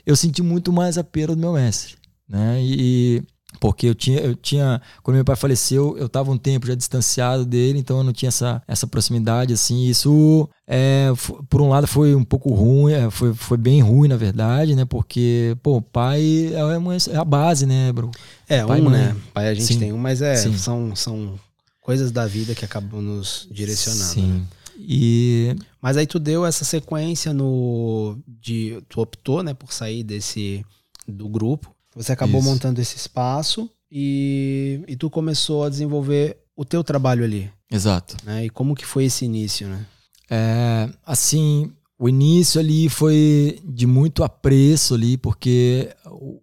[0.06, 1.96] Eu senti muito mais a perda do meu mestre,
[2.28, 2.60] né?
[2.62, 3.24] E,
[3.60, 7.46] porque eu tinha, eu tinha, quando meu pai faleceu, eu estava um tempo já distanciado
[7.46, 11.12] dele, então eu não tinha essa, essa proximidade, assim, isso, é,
[11.50, 14.86] por um lado, foi um pouco ruim, é, foi, foi bem ruim, na verdade, né,
[14.86, 18.12] porque, pô, pai é, é a base, né, bro?
[18.48, 19.80] É, pai, um, né, pai a gente Sim.
[19.80, 21.40] tem um, mas é, são, são
[21.82, 24.04] coisas da vida que acabam nos direcionando.
[24.04, 24.28] Sim.
[24.28, 24.44] Né?
[24.80, 25.56] E...
[25.82, 28.20] Mas aí tu deu essa sequência no...
[28.28, 30.64] de Tu optou, né, por sair desse...
[31.08, 32.50] do grupo você acabou Isso.
[32.50, 37.52] montando esse espaço e, e tu começou a desenvolver o teu trabalho ali.
[37.72, 38.16] Exato.
[38.24, 38.46] Né?
[38.46, 39.86] E como que foi esse início, né?
[40.30, 45.90] É, assim, o início ali foi de muito apreço ali, porque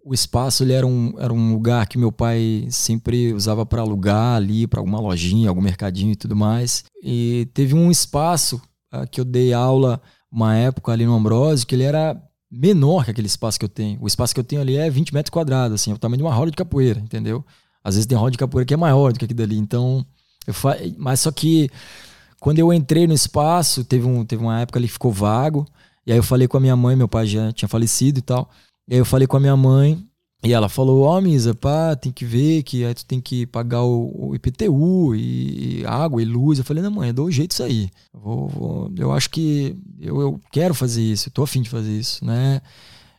[0.03, 4.35] o, espaço ele era, um, era um lugar que meu pai sempre usava para alugar
[4.35, 6.83] ali, para alguma lojinha, algum mercadinho e tudo mais.
[7.01, 8.61] E teve um espaço
[8.93, 12.21] uh, que eu dei aula uma época ali no Ambrosio, que ele era
[12.55, 13.97] menor que aquele espaço que eu tenho.
[14.01, 16.23] O espaço que eu tenho ali é 20 metros quadrados, assim, é o tamanho de
[16.23, 17.43] uma roda de capoeira, entendeu?
[17.83, 19.57] Às vezes tem roda de capoeira que é maior do que aquilo dali.
[19.57, 20.05] Então,
[20.47, 20.77] eu fa...
[20.97, 21.69] mas só que
[22.39, 25.65] quando eu entrei no espaço, teve, um, teve uma época ali que ficou vago.
[26.05, 28.49] E aí eu falei com a minha mãe, meu pai já tinha falecido e tal.
[28.87, 30.05] E aí eu falei com a minha mãe,
[30.43, 33.47] e ela falou, ó, oh, Misa, pá, tem que ver que aí tu tem que
[33.47, 36.59] pagar o, o IPTU e, e, água e luz.
[36.59, 37.89] Eu falei, não, mãe, eu dou um jeito isso aí.
[38.13, 41.69] Eu, vou, vou, eu acho que eu, eu quero fazer isso, eu tô afim de
[41.69, 42.61] fazer isso, né?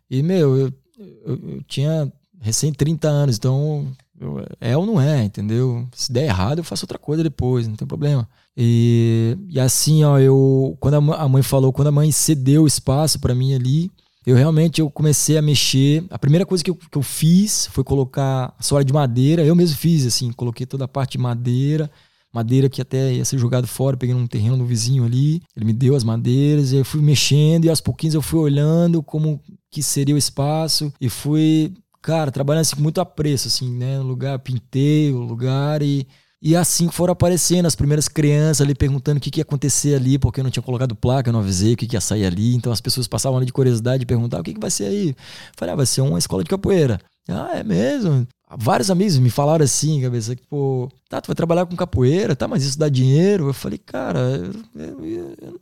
[0.09, 3.91] E, meu, eu, eu, eu tinha recém 30 anos, então
[4.21, 5.89] eu, é ou não é, entendeu?
[5.93, 8.29] Se der errado, eu faço outra coisa depois, não tem problema.
[8.57, 13.19] E, e assim, ó, eu quando a mãe falou, quando a mãe cedeu o espaço
[13.19, 13.91] para mim ali,
[14.27, 16.05] eu realmente eu comecei a mexer.
[16.11, 19.45] A primeira coisa que eu, que eu fiz foi colocar a sola de madeira.
[19.45, 21.89] Eu mesmo fiz, assim, coloquei toda a parte de madeira.
[22.33, 25.41] Madeira que até ia ser jogado fora, peguei um terreno do vizinho ali.
[25.57, 29.01] Ele me deu as madeiras, e eu fui mexendo, e aos pouquinhos eu fui olhando
[29.01, 30.93] como que seria o espaço.
[31.01, 31.73] E fui,
[32.03, 33.99] cara, trabalhando assim com muito apreço, assim, né?
[33.99, 36.05] No lugar, pintei o lugar e
[36.41, 40.19] e assim foram aparecendo as primeiras crianças ali perguntando o que, que ia acontecer ali,
[40.19, 42.55] porque eu não tinha colocado placa, eu não avisei o que, que ia sair ali.
[42.55, 45.17] Então as pessoas passavam ali de curiosidade e perguntavam o que, que vai ser aí.
[45.57, 47.01] falei, ah, vai ser uma escola de capoeira.
[47.29, 48.27] Ah, é mesmo?
[48.57, 52.47] Vários amigos me falaram assim, cabeça, que, pô, tá, tu vai trabalhar com capoeira, tá,
[52.47, 53.49] mas isso dá dinheiro?
[53.49, 55.61] Eu falei, cara, eu, eu, eu,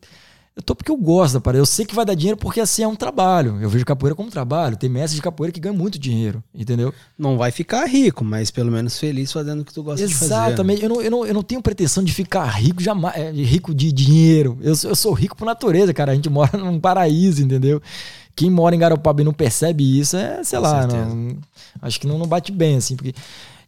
[0.57, 1.61] Eu tô porque eu gosto da parada.
[1.61, 3.59] Eu sei que vai dar dinheiro porque assim é um trabalho.
[3.61, 4.77] Eu vejo capoeira como trabalho.
[4.77, 6.95] Tem mestres de capoeira que ganham muito dinheiro, entendeu?
[7.19, 10.23] Não vai ficar rico, mas pelo menos feliz fazendo o que tu gosta Exatamente.
[10.23, 10.47] de fazer.
[10.49, 10.83] Exatamente.
[10.85, 13.91] Eu, não, eu, não, eu não tenho pretensão de ficar rico jamais, é, rico de
[13.91, 14.57] dinheiro.
[14.61, 16.13] Eu, eu sou rico por natureza, cara.
[16.13, 17.83] A gente mora num paraíso, entendeu?
[18.37, 21.37] Quem mora em Garopaba e não percebe isso é, sei Com lá, não,
[21.83, 23.15] acho que não, não bate bem, assim, porque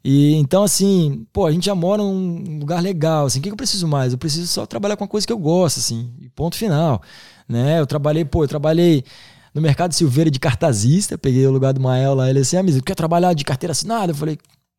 [0.08, 3.56] e então, assim, pô, a gente já mora num lugar legal, assim, o que, eu
[3.56, 4.12] preciso mais?
[4.12, 7.02] Eu preciso só trabalhar com a coisa que eu gosto, assim, ponto final,
[7.48, 7.80] né?
[7.80, 9.02] Eu trabalhei, pô, eu trabalhei
[9.52, 12.80] no mercado Silveira de cartazista, peguei o lugar do Mael lá, ele assim, ah, mas
[12.82, 14.12] quer trabalhar de carteira assinada?
[14.12, 14.38] Eu falei,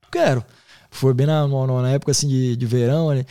[0.10, 0.46] quero.
[0.90, 3.26] Foi bem na, na época, assim, de, de verão, né?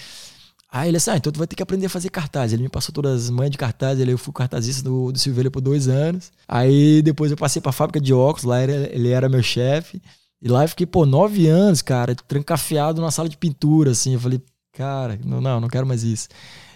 [0.70, 2.52] Aí ele assim, ah, então tu vai ter que aprender a fazer cartaz.
[2.52, 5.50] Ele me passou todas as manhas de cartaz, ele, eu fui cartazista do, do Silveira
[5.50, 6.30] por dois anos.
[6.46, 10.02] Aí depois eu passei pra fábrica de óculos, lá ele era meu chefe.
[10.40, 14.14] E lá eu fiquei, pô, nove anos, cara, trancafiado na sala de pintura, assim.
[14.14, 16.28] Eu falei, cara, não, não, não quero mais isso.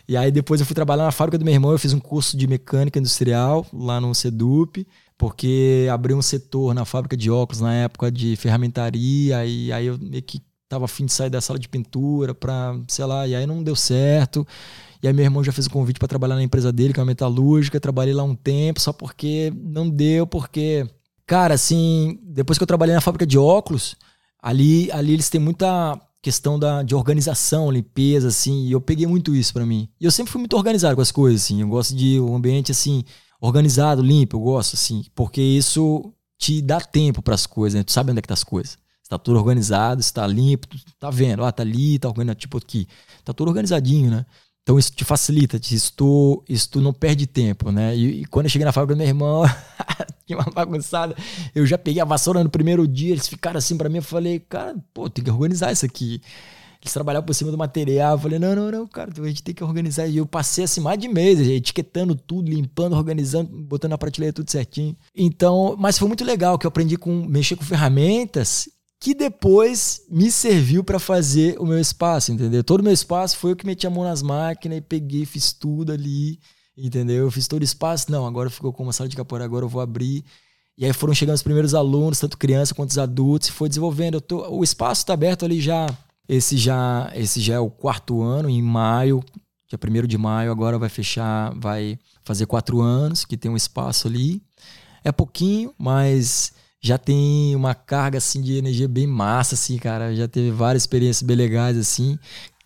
[0.09, 2.37] E aí depois eu fui trabalhar na fábrica do meu irmão, eu fiz um curso
[2.37, 4.85] de mecânica industrial lá no Sedup,
[5.17, 9.97] porque abriu um setor na fábrica de óculos na época de ferramentaria, e aí eu
[9.99, 13.47] meio que tava afim de sair da sala de pintura pra, sei lá, e aí
[13.47, 14.47] não deu certo.
[15.03, 17.03] E aí meu irmão já fez o convite para trabalhar na empresa dele, que é
[17.03, 20.87] uma metalúrgica, trabalhei lá um tempo, só porque não deu, porque
[21.31, 23.95] Cara, assim, depois que eu trabalhei na fábrica de óculos,
[24.43, 29.33] ali, ali eles têm muita questão da, de organização, limpeza, assim, e eu peguei muito
[29.33, 29.89] isso para mim.
[30.01, 32.73] E eu sempre fui muito organizado com as coisas, assim, eu gosto de um ambiente,
[32.73, 33.05] assim,
[33.41, 37.85] organizado, limpo, eu gosto, assim, porque isso te dá tempo para as coisas, né?
[37.85, 38.77] Tu sabe onde é que tá as coisas.
[39.01, 40.67] Está tudo organizado, está limpo,
[40.99, 42.89] tá vendo, ah, tá ali, tá organizado, tipo aqui.
[43.25, 44.27] Tá tudo organizadinho, né?
[44.63, 47.97] Então isso te facilita, isso tu, isso tu não perde tempo, né?
[47.97, 49.43] E, e quando eu cheguei na fábrica do meu irmão,
[50.27, 51.17] tinha uma bagunçada,
[51.55, 54.39] eu já peguei a vassoura no primeiro dia, eles ficaram assim para mim, eu falei,
[54.39, 56.21] cara, pô, tem que organizar isso aqui.
[56.83, 59.55] Eles trabalhavam por cima do material, eu falei, não, não, não, cara, a gente tem
[59.55, 60.07] que organizar.
[60.07, 64.51] E eu passei assim mais de meses, etiquetando tudo, limpando, organizando, botando na prateleira tudo
[64.51, 64.97] certinho.
[65.15, 68.67] Então, mas foi muito legal que eu aprendi com mexer com ferramentas
[69.01, 72.63] que depois me serviu para fazer o meu espaço, entendeu?
[72.63, 75.55] Todo o meu espaço foi eu que meti a mão nas máquinas e peguei, fiz
[75.55, 76.39] tudo ali,
[76.77, 77.25] entendeu?
[77.25, 79.71] Eu fiz todo o espaço, não, agora ficou como uma sala de capoeira, agora eu
[79.71, 80.23] vou abrir.
[80.77, 84.21] E aí foram chegando os primeiros alunos, tanto criança quanto os adultos, e foi desenvolvendo.
[84.21, 85.87] Tô, o espaço está aberto ali já.
[86.29, 89.25] Esse já, esse já é o quarto ano, em maio,
[89.67, 94.07] dia 1 de maio, agora vai fechar, vai fazer quatro anos, que tem um espaço
[94.07, 94.43] ali.
[95.03, 100.15] É pouquinho, mas já tem uma carga assim de energia bem massa, assim, cara.
[100.15, 102.19] Já teve várias experiências bem legais, assim.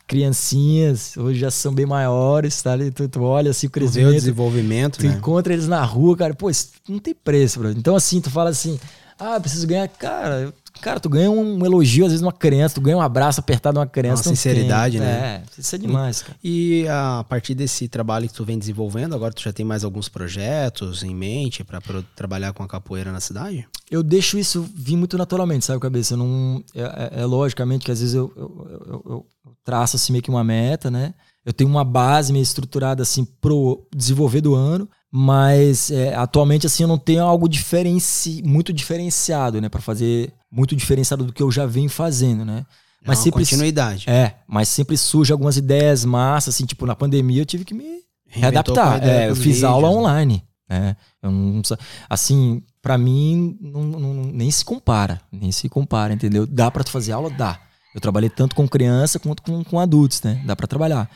[0.06, 2.90] Criancinhas, hoje já são bem maiores, tá ali?
[2.90, 4.10] Tu, tu olha assim o crescimento.
[4.10, 5.14] o desenvolvimento, Tu né?
[5.14, 6.34] encontra eles na rua, cara.
[6.34, 7.70] Pô, isso não tem preço, bro.
[7.70, 8.78] Então, assim, tu fala assim,
[9.18, 9.88] ah, preciso ganhar.
[9.88, 13.00] Cara, eu Cara, tu ganha um elogio, às vezes, de uma criança, tu ganha um
[13.00, 14.28] abraço apertado de uma criança.
[14.28, 15.06] Uma sinceridade, tem.
[15.06, 15.42] né?
[15.56, 16.36] É, isso é demais, cara.
[16.42, 20.08] E a partir desse trabalho que tu vem desenvolvendo, agora tu já tem mais alguns
[20.08, 21.80] projetos em mente para
[22.14, 23.66] trabalhar com a capoeira na cidade?
[23.90, 26.14] Eu deixo isso vir muito naturalmente, sabe, cabeça?
[26.14, 29.26] Eu não, é, é, é, logicamente que às vezes eu, eu, eu, eu
[29.64, 31.14] traço assim meio que uma meta, né?
[31.44, 36.82] Eu tenho uma base meio estruturada assim pro desenvolver do ano, mas é, atualmente assim
[36.82, 41.52] eu não tenho algo diferenci, muito diferenciado, né, para fazer muito diferenciado do que eu
[41.52, 42.66] já venho fazendo, né?
[43.00, 44.10] É mas sempre continuidade.
[44.10, 48.00] É, mas sempre surge algumas ideias massas, assim, tipo na pandemia eu tive que me
[48.26, 49.04] readaptar.
[49.04, 49.94] É, eu fiz vídeos, aula né?
[49.94, 50.96] online, né?
[51.22, 51.62] Eu não,
[52.10, 56.44] assim, para mim não, não, nem se compara, nem se compara, entendeu?
[56.44, 57.60] Dá para fazer aula, dá.
[57.94, 60.42] Eu trabalhei tanto com criança quanto com, com adultos, né?
[60.44, 61.08] Dá para trabalhar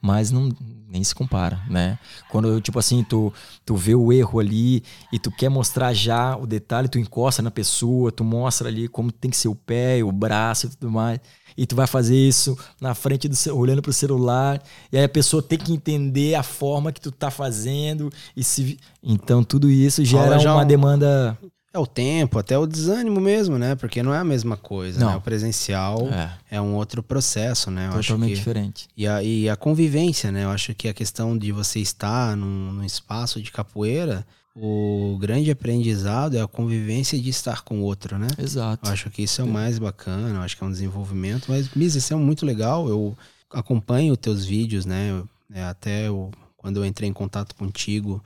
[0.00, 0.50] mas não
[0.88, 1.98] nem se compara, né?
[2.30, 3.32] Quando, tipo assim, tu,
[3.64, 4.82] tu vê o erro ali
[5.12, 9.10] e tu quer mostrar já o detalhe, tu encosta na pessoa, tu mostra ali como
[9.10, 11.20] tem que ser o pé, o braço e tudo mais.
[11.56, 14.62] E tu vai fazer isso na frente do olhando pro celular,
[14.92, 18.78] e aí a pessoa tem que entender a forma que tu tá fazendo e se
[19.02, 20.66] então tudo isso gera uma um...
[20.66, 21.38] demanda
[21.76, 23.74] é o tempo, até o desânimo mesmo, né?
[23.74, 25.10] Porque não é a mesma coisa, não.
[25.10, 25.16] né?
[25.16, 26.56] O presencial é.
[26.56, 26.60] é.
[26.60, 27.88] um outro processo, né?
[27.88, 28.36] Eu Totalmente que...
[28.36, 28.88] diferente.
[28.96, 30.44] E a, e a convivência, né?
[30.44, 35.50] Eu acho que a questão de você estar num, num espaço de capoeira, o grande
[35.50, 38.28] aprendizado é a convivência de estar com o outro, né?
[38.38, 38.88] Exato.
[38.88, 41.46] Eu acho que isso é o mais bacana, eu acho que é um desenvolvimento.
[41.48, 42.88] Mas, Miss, isso é muito legal.
[42.88, 43.16] Eu
[43.50, 45.22] acompanho os teus vídeos, né?
[45.52, 48.24] É, até eu, quando eu entrei em contato contigo,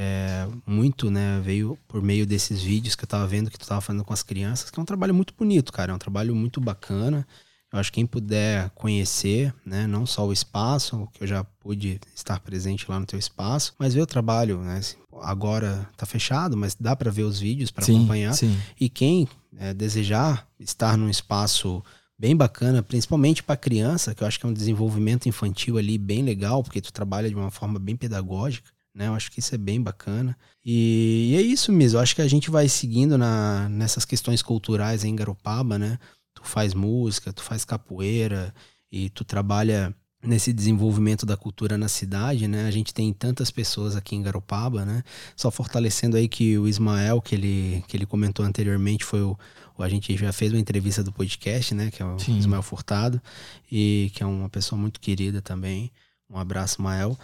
[0.00, 3.80] é, muito, né, veio por meio desses vídeos que eu tava vendo que tu tava
[3.80, 6.60] fazendo com as crianças, que é um trabalho muito bonito, cara, é um trabalho muito
[6.60, 7.26] bacana.
[7.72, 12.00] Eu acho que quem puder conhecer, né, não só o espaço, que eu já pude
[12.14, 16.56] estar presente lá no teu espaço, mas ver o trabalho, né, assim, agora tá fechado,
[16.56, 18.34] mas dá para ver os vídeos para acompanhar.
[18.34, 18.56] Sim.
[18.80, 19.26] E quem
[19.58, 21.82] é, desejar estar num espaço
[22.16, 26.22] bem bacana, principalmente para criança, que eu acho que é um desenvolvimento infantil ali bem
[26.22, 29.08] legal, porque tu trabalha de uma forma bem pedagógica Né?
[29.08, 30.36] Eu acho que isso é bem bacana.
[30.64, 31.98] E, e é isso mesmo.
[31.98, 35.98] Eu acho que a gente vai seguindo na, nessas questões culturais em Garopaba, né?
[36.34, 38.54] Tu faz música, tu faz capoeira
[38.90, 42.66] e tu trabalha nesse desenvolvimento da cultura na cidade, né?
[42.66, 45.02] A gente tem tantas pessoas aqui em Garopaba, né?
[45.36, 49.38] Só fortalecendo aí que o Ismael, que ele, que ele comentou anteriormente, foi o,
[49.78, 51.90] a gente já fez uma entrevista do podcast, né?
[51.90, 52.36] Que é o Sim.
[52.36, 53.22] Ismael Furtado,
[53.70, 55.92] e que é uma pessoa muito querida também.
[56.28, 57.16] Um abraço, Mael.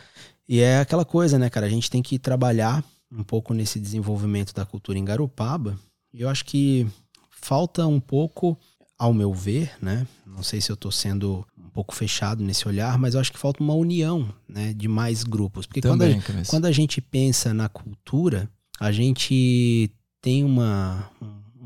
[0.48, 1.66] E é aquela coisa, né, cara?
[1.66, 5.78] A gente tem que trabalhar um pouco nesse desenvolvimento da cultura em Garopaba.
[6.12, 6.86] E eu acho que
[7.30, 8.58] falta um pouco,
[8.98, 10.06] ao meu ver, né?
[10.26, 13.62] Não sei se eu estou sendo pouco fechado nesse olhar, mas eu acho que falta
[13.62, 15.66] uma união né, de mais grupos.
[15.66, 19.90] Porque Também, quando, a, quando a gente pensa na cultura, a gente
[20.22, 21.10] tem uma,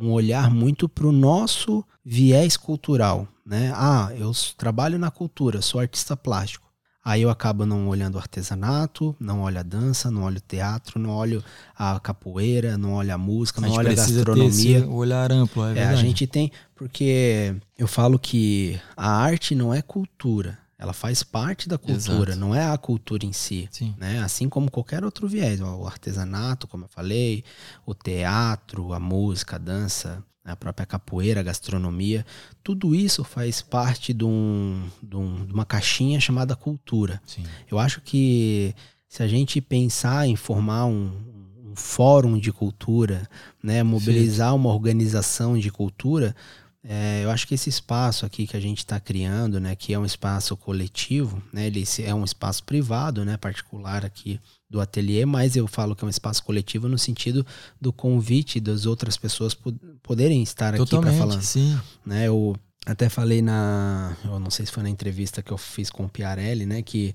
[0.00, 3.28] um olhar muito para o nosso viés cultural.
[3.44, 3.70] Né?
[3.74, 6.66] Ah, eu trabalho na cultura, sou artista plástico.
[7.08, 10.98] Aí eu acabo não olhando o artesanato, não olho a dança, não olho o teatro,
[11.00, 11.42] não olho
[11.74, 14.86] a capoeira, não olho a música, não a olho a gastronomia.
[14.86, 19.72] o olhar amplo, é, é A gente tem, porque eu falo que a arte não
[19.72, 22.38] é cultura, ela faz parte da cultura, Exato.
[22.38, 23.70] não é a cultura em si.
[23.72, 23.94] Sim.
[23.96, 24.20] Né?
[24.20, 27.42] Assim como qualquer outro viés, o artesanato, como eu falei,
[27.86, 32.24] o teatro, a música, a dança, a própria capoeira, a gastronomia,
[32.62, 37.20] tudo isso faz parte de, um, de, um, de uma caixinha chamada cultura.
[37.26, 37.44] Sim.
[37.70, 38.74] Eu acho que
[39.08, 41.12] se a gente pensar em formar um,
[41.64, 43.28] um fórum de cultura,
[43.62, 44.56] né, mobilizar Sim.
[44.56, 46.34] uma organização de cultura,
[46.82, 49.98] é, eu acho que esse espaço aqui que a gente está criando, né, que é
[49.98, 55.56] um espaço coletivo, né, ele é um espaço privado, né, particular aqui do ateliê, mas
[55.56, 57.46] eu falo que é um espaço coletivo no sentido
[57.80, 59.56] do convite das outras pessoas
[60.02, 61.40] poderem estar aqui para falar.
[61.42, 61.78] Sim.
[62.04, 62.54] Né, eu
[62.84, 66.08] até falei na, eu não sei se foi na entrevista que eu fiz com o
[66.08, 67.14] Piarelli, né, que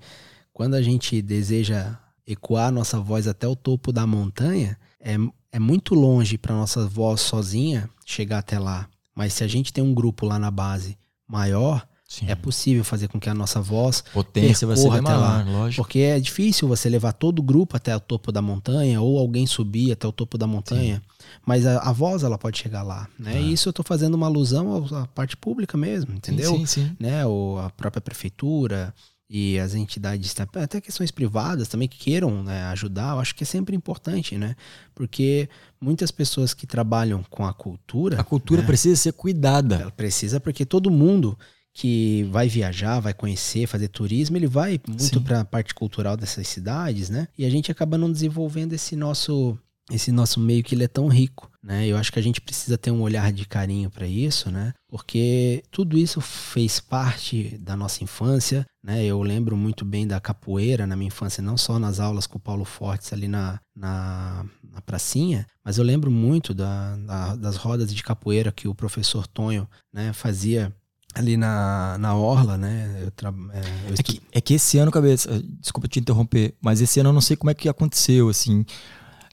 [0.52, 5.16] quando a gente deseja ecoar nossa voz até o topo da montanha, é,
[5.52, 8.88] é muito longe para nossa voz sozinha chegar até lá.
[9.16, 10.98] Mas se a gente tem um grupo lá na base
[11.28, 12.28] maior, Sim.
[12.30, 15.44] é possível fazer com que a nossa voz potência vai ser até maior, lá.
[15.44, 15.84] Lógico.
[15.84, 19.48] Porque é difícil você levar todo o grupo até o topo da montanha ou alguém
[19.48, 20.98] subir até o topo da montanha.
[20.98, 21.26] Sim.
[21.44, 23.34] Mas a, a, voz ela pode chegar lá, né?
[23.34, 23.40] Ah.
[23.40, 26.52] E isso eu estou fazendo uma alusão à parte pública mesmo, entendeu?
[26.52, 26.96] Sim, sim, sim.
[27.00, 27.26] Né?
[27.26, 28.94] Ou a própria prefeitura,
[29.28, 33.48] e as entidades, até questões privadas também que queiram né, ajudar, eu acho que é
[33.48, 34.56] sempre importante, né?
[34.94, 35.50] Porque
[35.82, 38.22] muitas pessoas que trabalham com a cultura.
[38.22, 39.78] A cultura né, precisa ser cuidada.
[39.78, 41.36] Ela precisa, porque todo mundo
[41.74, 46.48] que vai viajar, vai conhecer, fazer turismo, ele vai muito para a parte cultural dessas
[46.48, 47.28] cidades, né?
[47.38, 49.58] E a gente acaba não desenvolvendo esse nosso
[49.92, 51.86] esse nosso meio que ele é tão rico, né?
[51.86, 54.74] Eu acho que a gente precisa ter um olhar de carinho para isso, né?
[54.88, 59.04] Porque tudo isso fez parte da nossa infância, né?
[59.04, 62.42] Eu lembro muito bem da capoeira na minha infância, não só nas aulas com o
[62.42, 67.94] Paulo Fortes ali na, na, na pracinha, mas eu lembro muito da, da, das rodas
[67.94, 70.74] de capoeira que o professor Tonho, né, fazia
[71.14, 73.02] ali na, na Orla, né?
[73.04, 73.34] Eu tra...
[73.54, 77.10] é, eu é, que, é que esse ano, cabeça, desculpa te interromper, mas esse ano
[77.10, 78.66] eu não sei como é que aconteceu, assim.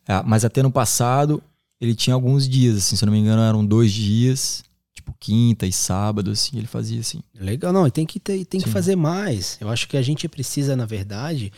[0.07, 1.43] É, mas até no passado,
[1.81, 4.63] ele tinha alguns dias, assim, se eu não me engano, eram dois dias,
[4.93, 7.23] tipo quinta e sábado, assim, ele fazia assim.
[7.35, 9.57] Legal, não, tem que ter, tem que fazer mais.
[9.61, 11.53] Eu acho que a gente precisa, na verdade,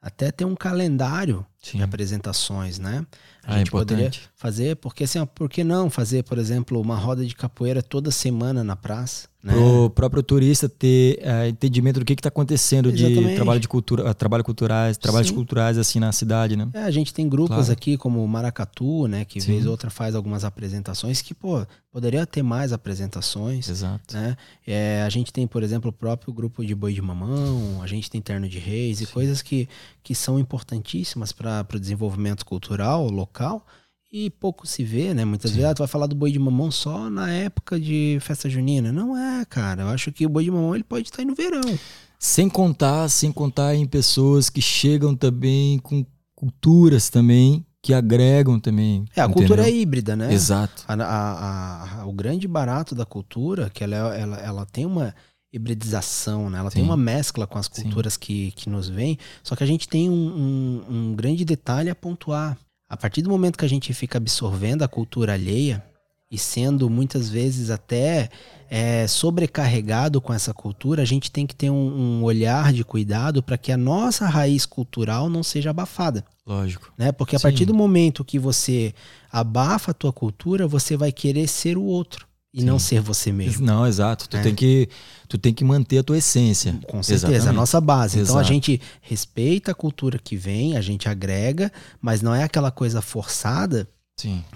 [0.00, 1.78] até ter um calendário Sim.
[1.78, 3.06] de apresentações, né?
[3.44, 7.24] A ah, gente poderia fazer, porque assim, por que não fazer, por exemplo, uma roda
[7.24, 9.28] de capoeira toda semana na praça?
[9.40, 9.54] Né?
[9.54, 13.28] o próprio turista ter uh, entendimento do que está acontecendo Exatamente.
[13.28, 15.34] de trabalho de cultura, uh, trabalho culturais, trabalhos Sim.
[15.34, 16.68] culturais assim na cidade, né?
[16.74, 17.72] É, a gente tem grupos claro.
[17.72, 19.52] aqui como o Maracatu, né, que Sim.
[19.52, 24.12] vez ou outra faz algumas apresentações que, pô, poderia ter mais apresentações, Exato.
[24.12, 24.36] né?
[24.66, 28.10] É, a gente tem, por exemplo, o próprio grupo de boi de mamão, a gente
[28.10, 29.04] tem terno de reis Sim.
[29.04, 29.68] e coisas que,
[30.02, 33.66] que são importantíssimas para o desenvolvimento cultural local
[34.12, 35.24] e pouco se vê, né?
[35.24, 35.58] Muitas Sim.
[35.58, 38.90] vezes ah, tu vai falar do boi de mamão só na época de festa junina.
[38.90, 39.82] Não é, cara.
[39.82, 41.78] Eu acho que o boi de mamão ele pode estar aí no verão.
[42.18, 46.04] Sem contar, sem contar em pessoas que chegam também com
[46.34, 49.04] culturas também que agregam também.
[49.14, 49.34] É, a entendeu?
[49.34, 50.32] cultura é híbrida, né?
[50.32, 50.84] Exato.
[50.86, 55.14] A, a, a, o grande barato da cultura, que ela, ela, ela tem uma
[55.52, 56.58] hibridização, né?
[56.58, 56.76] Ela Sim.
[56.76, 60.10] tem uma mescla com as culturas que, que nos vêm, só que a gente tem
[60.10, 62.56] um, um, um grande detalhe a pontuar
[62.88, 65.84] a partir do momento que a gente fica absorvendo a cultura alheia
[66.30, 68.30] e sendo muitas vezes até
[68.70, 73.42] é, sobrecarregado com essa cultura, a gente tem que ter um, um olhar de cuidado
[73.42, 76.24] para que a nossa raiz cultural não seja abafada.
[76.46, 76.92] Lógico.
[76.96, 77.12] Né?
[77.12, 77.42] Porque a Sim.
[77.44, 78.94] partir do momento que você
[79.30, 82.27] abafa a tua cultura, você vai querer ser o outro.
[82.52, 82.66] E Sim.
[82.66, 83.66] não ser você mesmo.
[83.66, 84.28] Não, exato.
[84.28, 84.42] Tu, é.
[84.42, 84.88] tem que,
[85.28, 86.72] tu tem que manter a tua essência.
[86.86, 87.48] Com certeza, Exatamente.
[87.48, 88.18] a nossa base.
[88.18, 88.30] Exato.
[88.30, 91.70] Então a gente respeita a cultura que vem, a gente agrega,
[92.00, 93.88] mas não é aquela coisa forçada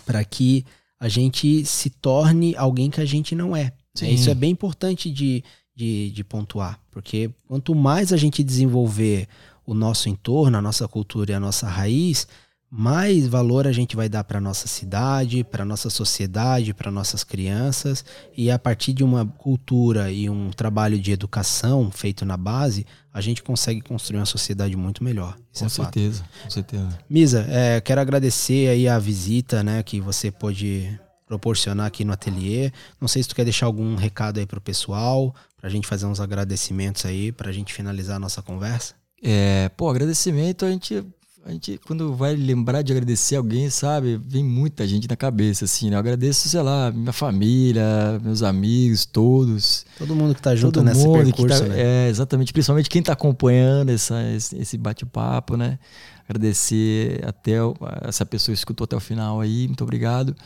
[0.05, 0.64] para que
[0.99, 3.72] a gente se torne alguém que a gente não é.
[4.01, 4.11] é.
[4.11, 9.28] Isso é bem importante de, de, de pontuar, porque quanto mais a gente desenvolver
[9.66, 12.26] o nosso entorno, a nossa cultura e a nossa raiz,
[12.74, 18.02] mais valor a gente vai dar para nossa cidade, para nossa sociedade, para nossas crianças
[18.34, 23.20] e a partir de uma cultura e um trabalho de educação feito na base, a
[23.20, 25.36] gente consegue construir uma sociedade muito melhor.
[25.54, 26.44] Com é certeza, fato.
[26.44, 26.98] com certeza.
[27.10, 32.72] Misa, é, quero agradecer aí a visita, né, que você pôde proporcionar aqui no ateliê.
[32.98, 35.86] Não sei se tu quer deixar algum recado aí para o pessoal, para a gente
[35.86, 38.94] fazer uns agradecimentos aí, para a gente finalizar a nossa conversa.
[39.22, 41.04] É, pô, agradecimento a gente
[41.45, 45.90] a gente, quando vai lembrar de agradecer alguém, sabe, vem muita gente na cabeça, assim,
[45.90, 45.97] né?
[45.97, 47.84] Eu agradeço, sei lá, minha família,
[48.22, 49.84] meus amigos, todos.
[49.99, 52.07] Todo mundo que tá junto Todo nesse mundo percurso, tá, né?
[52.07, 55.80] É, exatamente, principalmente quem tá acompanhando essa, esse bate-papo, né?
[56.28, 57.55] Agradecer até
[58.03, 60.36] essa pessoa escutou até o final aí, muito obrigado.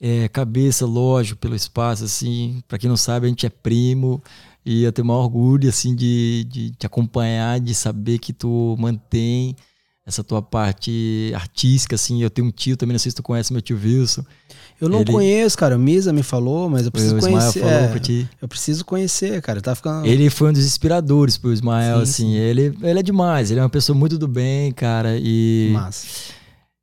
[0.00, 4.20] É, cabeça, lógico, pelo espaço, assim, para quem não sabe, a gente é primo,
[4.64, 8.74] e eu tenho o maior orgulho, assim, de, de te acompanhar, de saber que tu
[8.76, 9.54] mantém
[10.06, 12.22] essa tua parte artística, assim.
[12.22, 14.24] Eu tenho um tio também, não sei se tu conhece meu tio Wilson.
[14.80, 15.10] Eu não ele...
[15.10, 15.76] conheço, cara.
[15.76, 17.60] O Misa me falou, mas eu preciso o conhecer.
[17.60, 18.28] Falou é, pra ti.
[18.40, 19.60] Eu preciso conhecer, cara.
[19.60, 20.06] Tá ficando...
[20.06, 22.32] Ele foi um dos inspiradores pro Ismael, sim, assim.
[22.32, 22.34] Sim.
[22.34, 23.50] Ele, ele é demais.
[23.50, 25.16] Ele é uma pessoa muito do bem, cara.
[25.18, 25.70] E.
[25.72, 26.06] Massa.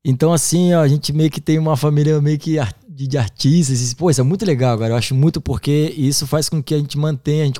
[0.05, 2.59] Então, assim, ó, a gente meio que tem uma família meio que
[2.94, 3.94] de, de artistas.
[3.94, 4.94] Pô, isso é muito legal, cara.
[4.94, 7.60] Eu acho muito porque isso faz com que a gente mantenha, a gente,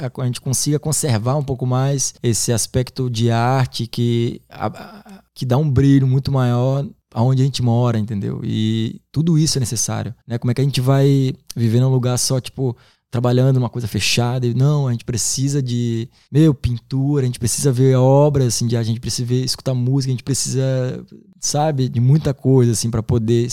[0.00, 5.56] a gente consiga conservar um pouco mais esse aspecto de arte que, a, que dá
[5.56, 8.40] um brilho muito maior aonde a gente mora, entendeu?
[8.44, 10.38] E tudo isso é necessário, né?
[10.38, 12.76] Como é que a gente vai viver num lugar só, tipo,
[13.10, 14.46] trabalhando numa coisa fechada.
[14.46, 18.76] E, não, a gente precisa de, meu, pintura, a gente precisa ver obras, assim, de,
[18.76, 21.04] a gente precisa ver, escutar música, a gente precisa,
[21.40, 23.48] sabe, de muita coisa, assim, para poder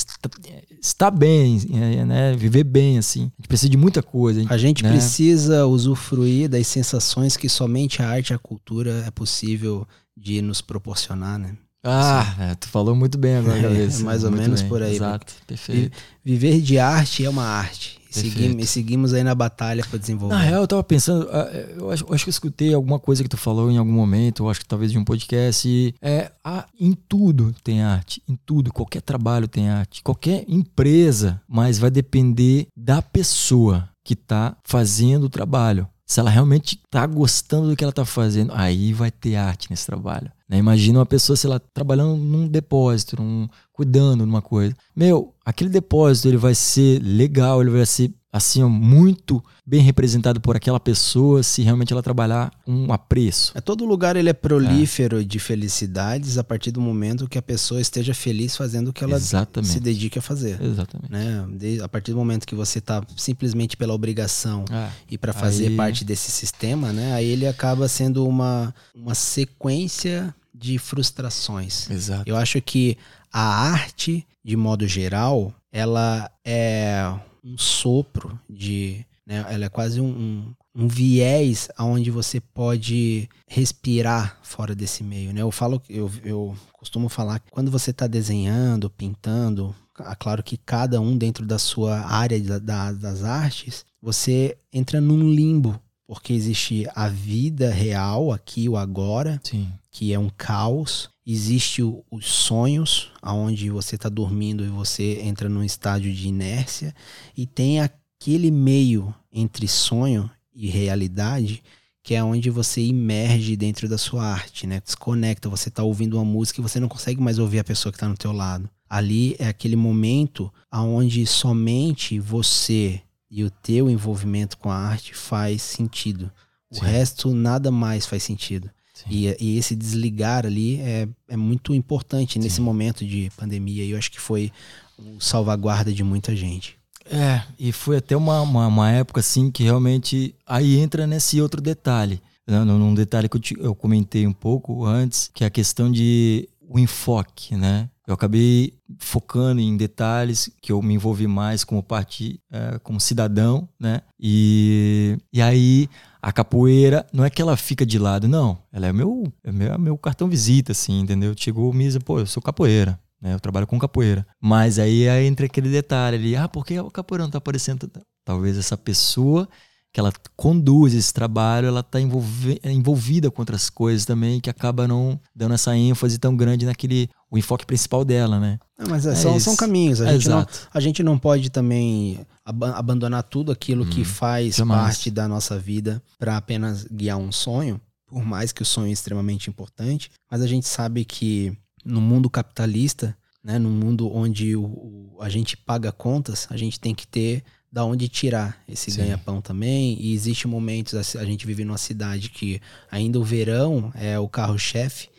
[0.87, 3.31] estar, bem, é, né, viver bem, assim.
[3.37, 4.45] A gente precisa de muita coisa.
[4.49, 4.91] A gente né?
[4.91, 10.61] precisa usufruir das sensações que somente a arte e a cultura é possível de nos
[10.61, 11.55] proporcionar, né?
[11.83, 14.69] Ah, é, tu falou muito bem agora, é, é mais ou muito menos bem.
[14.69, 14.95] por aí.
[14.95, 15.95] Exato, perfeito.
[16.23, 17.99] Viver de arte é uma arte.
[18.21, 20.35] Seguimos, seguimos aí na batalha para desenvolver.
[20.35, 22.99] Na real, eu tava pensando, ah, é, eu acho, eu acho, que eu escutei alguma
[22.99, 25.67] coisa que tu falou em algum momento, eu acho que talvez de um podcast.
[25.67, 31.41] E, é, a, em tudo tem arte, em tudo, qualquer trabalho tem arte, qualquer empresa,
[31.47, 35.87] mas vai depender da pessoa que tá fazendo o trabalho.
[36.05, 39.87] Se ela realmente tá gostando do que ela tá fazendo, aí vai ter arte nesse
[39.87, 40.31] trabalho.
[40.47, 40.57] Né?
[40.57, 44.75] Imagina uma pessoa, sei lá, trabalhando num depósito, num, cuidando de uma coisa.
[44.95, 50.57] Meu, aquele depósito ele vai ser legal, ele vai ser assim, muito bem representado por
[50.57, 53.53] aquela pessoa se realmente ela trabalhar um apreço.
[53.55, 55.23] É todo lugar ele é prolífero é.
[55.23, 59.15] de felicidades a partir do momento que a pessoa esteja feliz fazendo o que ela
[59.15, 59.71] Exatamente.
[59.71, 60.61] se dedique a fazer.
[60.61, 61.09] Exatamente.
[61.09, 61.47] Né?
[61.57, 64.89] De, a partir do momento que você está simplesmente pela obrigação é.
[65.09, 65.75] e para fazer aí...
[65.77, 67.13] parte desse sistema, né?
[67.13, 71.89] Aí ele acaba sendo uma, uma sequência de frustrações.
[71.89, 72.23] Exato.
[72.25, 72.97] Eu acho que
[73.31, 77.13] a arte, de modo geral, ela é
[77.45, 79.05] um sopro de.
[79.25, 85.33] Né, ela é quase um, um, um viés aonde você pode respirar fora desse meio.
[85.33, 85.41] Né?
[85.41, 89.75] Eu falo, eu, eu costumo falar que quando você está desenhando, pintando,
[90.19, 95.31] claro que cada um dentro da sua área da, da, das artes, você entra num
[95.31, 99.71] limbo porque existe a vida real aqui, o agora, Sim.
[99.91, 101.09] que é um caos.
[101.25, 106.93] Existe o, os sonhos, aonde você está dormindo e você entra num estádio de inércia.
[107.35, 111.63] E tem aquele meio entre sonho e realidade,
[112.03, 114.79] que é onde você emerge dentro da sua arte, né?
[114.79, 117.97] Desconecta, você está ouvindo uma música e você não consegue mais ouvir a pessoa que
[117.97, 118.69] está no teu lado.
[118.87, 125.63] Ali é aquele momento aonde somente você e o teu envolvimento com a arte faz
[125.63, 126.31] sentido.
[126.69, 126.81] O Sim.
[126.81, 128.69] resto nada mais faz sentido.
[129.09, 132.61] E, e, esse desligar ali é, é muito importante nesse Sim.
[132.61, 133.83] momento de pandemia.
[133.83, 134.51] E eu acho que foi
[134.97, 136.77] um salvaguarda de muita gente.
[137.05, 141.61] É, e foi até uma, uma, uma época assim que realmente aí entra nesse outro
[141.61, 142.21] detalhe.
[142.47, 142.63] Né?
[142.63, 146.47] Num detalhe que eu, te, eu comentei um pouco antes, que é a questão de
[146.67, 147.89] o enfoque, né?
[148.07, 153.67] Eu acabei focando em detalhes que eu me envolvi mais como parte, é, como cidadão,
[153.79, 154.01] né?
[154.19, 155.89] E, e aí
[156.21, 158.59] a capoeira não é que ela fica de lado, não.
[158.71, 161.33] Ela é meu, é meu, é meu cartão visita, assim, entendeu?
[161.37, 162.99] Chegou o Misa, pô, eu sou capoeira.
[163.21, 164.27] Né, eu trabalho com capoeira.
[164.39, 167.89] Mas aí, entra aquele detalhe ali, ah, por que a capoeira não tá aparecendo
[168.23, 169.47] Talvez essa pessoa
[169.95, 174.85] que ela conduz esse trabalho, ela está envolve, envolvida com outras coisas também, que acaba
[174.85, 178.59] não dando essa ênfase tão grande naquele o enfoque principal dela, né?
[178.77, 180.01] Não, mas é, é são, são, caminhos.
[180.01, 184.03] A, é gente não, a gente não pode também ab abandonar tudo aquilo hum, que
[184.03, 184.81] faz jamais.
[184.81, 188.91] parte da nossa vida para apenas guiar um sonho, por mais que o sonho é
[188.91, 194.65] extremamente importante, mas a gente sabe que no mundo capitalista, né, no mundo onde o,
[194.65, 197.45] o, a gente paga contas, a gente tem que ter
[197.75, 199.97] da onde tirar esse ganha-pão também.
[199.99, 205.09] E existe momentos, a gente vive numa cidade que ainda o verão é o carro-chefe,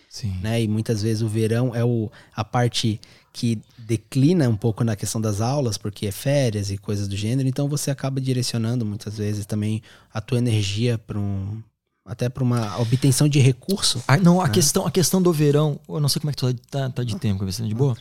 [0.40, 0.62] né?
[0.62, 2.98] E muitas vezes o verão é o, a parte
[3.30, 7.46] que declina um pouco na questão das aulas, porque é férias e coisas do gênero,
[7.46, 11.62] então você acaba direcionando muitas vezes também a tua energia para um
[12.06, 14.02] até para uma obtenção de recurso.
[14.06, 14.54] Ah, não, a, né?
[14.54, 17.16] questão, a questão do verão, eu não sei como é que tu tá, tá de
[17.16, 17.96] tempo, cabeça de boa.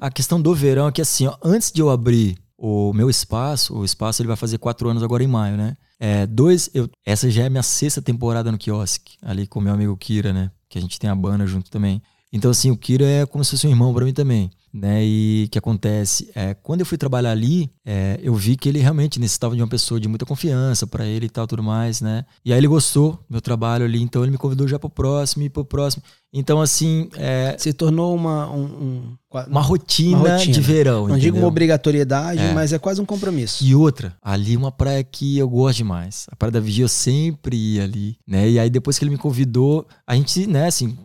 [0.00, 3.74] A questão do verão é que assim, ó, antes de eu abrir o meu espaço,
[3.74, 5.76] o espaço ele vai fazer quatro anos agora em maio, né?
[6.00, 9.96] É, dois, eu, essa já é minha sexta temporada no quiosque, ali com meu amigo
[9.96, 10.50] Kira, né?
[10.68, 12.02] Que a gente tem a banda junto também.
[12.32, 15.04] Então, assim, o Kira é como se fosse um irmão para mim também né?
[15.04, 18.78] E o que acontece é quando eu fui trabalhar ali, é, eu vi que ele
[18.78, 22.24] realmente necessitava de uma pessoa de muita confiança para ele e tal, tudo mais, né?
[22.44, 25.44] E aí ele gostou do meu trabalho ali, então ele me convidou já pro próximo
[25.44, 26.02] e pro próximo.
[26.32, 27.08] Então, assim.
[27.16, 29.16] É, Se tornou uma, um, um,
[29.48, 31.00] uma, rotina uma, rotina de verão.
[31.00, 31.20] Não entendeu?
[31.20, 32.52] digo uma obrigatoriedade, é.
[32.52, 33.64] mas é quase um compromisso.
[33.64, 36.26] E outra, ali uma praia que eu gosto demais.
[36.30, 38.48] A Praia da Vigia eu sempre ia ali, né?
[38.48, 40.98] E aí depois que ele me convidou, a gente, né, assim,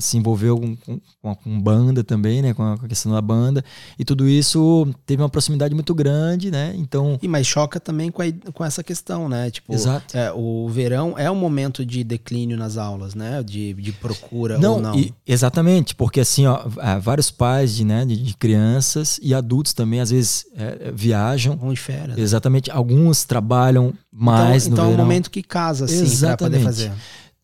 [0.00, 0.76] se envolveu com,
[1.20, 2.54] com, com, banda também, né?
[2.54, 3.64] Com a, questão da banda.
[3.98, 6.74] E tudo isso teve uma proximidade muito grande, né?
[6.76, 7.18] Então.
[7.22, 9.50] E mas choca também com, a, com essa questão, né?
[9.50, 10.16] Tipo, Exato.
[10.16, 13.42] É, o verão é um momento de declínio nas aulas, né?
[13.42, 14.98] De, de procura não, ou não.
[14.98, 19.72] E, exatamente, porque assim, ó, é, vários pais de, né, de, de crianças e adultos
[19.72, 21.56] também, às vezes, é, viajam.
[21.56, 22.18] Vão de férias.
[22.18, 22.70] Exatamente.
[22.70, 24.84] Alguns trabalham mais então, no então verão.
[24.84, 26.92] Então é um momento que casa, assim, para poder fazer.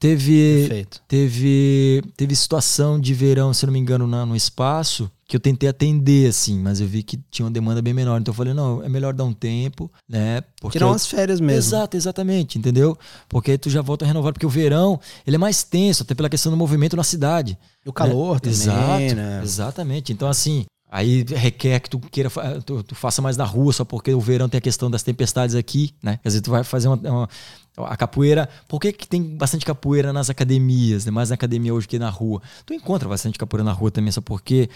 [0.00, 1.02] Teve, Perfeito.
[1.06, 5.68] teve teve situação de verão, se não me engano, na, no espaço, que eu tentei
[5.68, 8.18] atender, assim, mas eu vi que tinha uma demanda bem menor.
[8.18, 10.42] Então eu falei, não, é melhor dar um tempo, né?
[10.58, 11.58] Porque Tirar umas férias mesmo.
[11.58, 12.96] Exato, exatamente, entendeu?
[13.28, 16.14] Porque aí tu já volta a renovar, porque o verão, ele é mais tenso, até
[16.14, 17.58] pela questão do movimento na cidade.
[17.84, 18.40] E o calor né?
[18.40, 19.40] também, Exato, né?
[19.42, 20.12] Exatamente.
[20.14, 22.28] Então, assim, Aí requer que tu queira
[22.66, 25.54] tu, tu, faça mais na rua, só porque o verão tem a questão das tempestades
[25.54, 26.18] aqui, né?
[26.20, 27.28] Quer dizer, tu vai fazer uma, uma
[27.76, 28.48] a capoeira.
[28.68, 31.10] Por que, que tem bastante capoeira nas academias, né?
[31.10, 32.42] mais na academia hoje que na rua?
[32.66, 34.68] Tu encontra bastante capoeira na rua também, só porque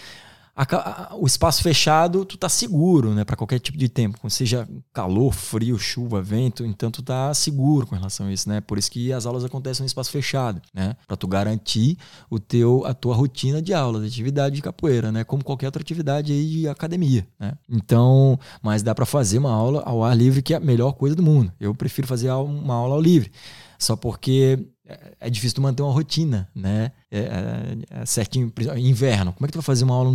[0.55, 0.63] a,
[1.11, 5.33] a, o espaço fechado, tu tá seguro, né, para qualquer tipo de tempo, seja calor,
[5.33, 8.61] frio, chuva, vento, então tu tá seguro com relação a isso, né?
[8.61, 10.95] Por isso que as aulas acontecem no espaço fechado, né?
[11.05, 11.97] Para tu garantir
[12.29, 15.81] o teu a tua rotina de aula, de atividade de capoeira, né, como qualquer outra
[15.81, 17.53] atividade aí de academia, né?
[17.69, 21.15] Então, mas dá para fazer uma aula ao ar livre que é a melhor coisa
[21.15, 21.51] do mundo.
[21.59, 23.31] Eu prefiro fazer uma aula ao livre.
[23.77, 24.65] Só porque
[25.19, 26.91] é difícil tu manter uma rotina, né?
[27.15, 29.31] É, é, é certinho, inverno.
[29.31, 30.11] Como é que tu vai fazer uma aula,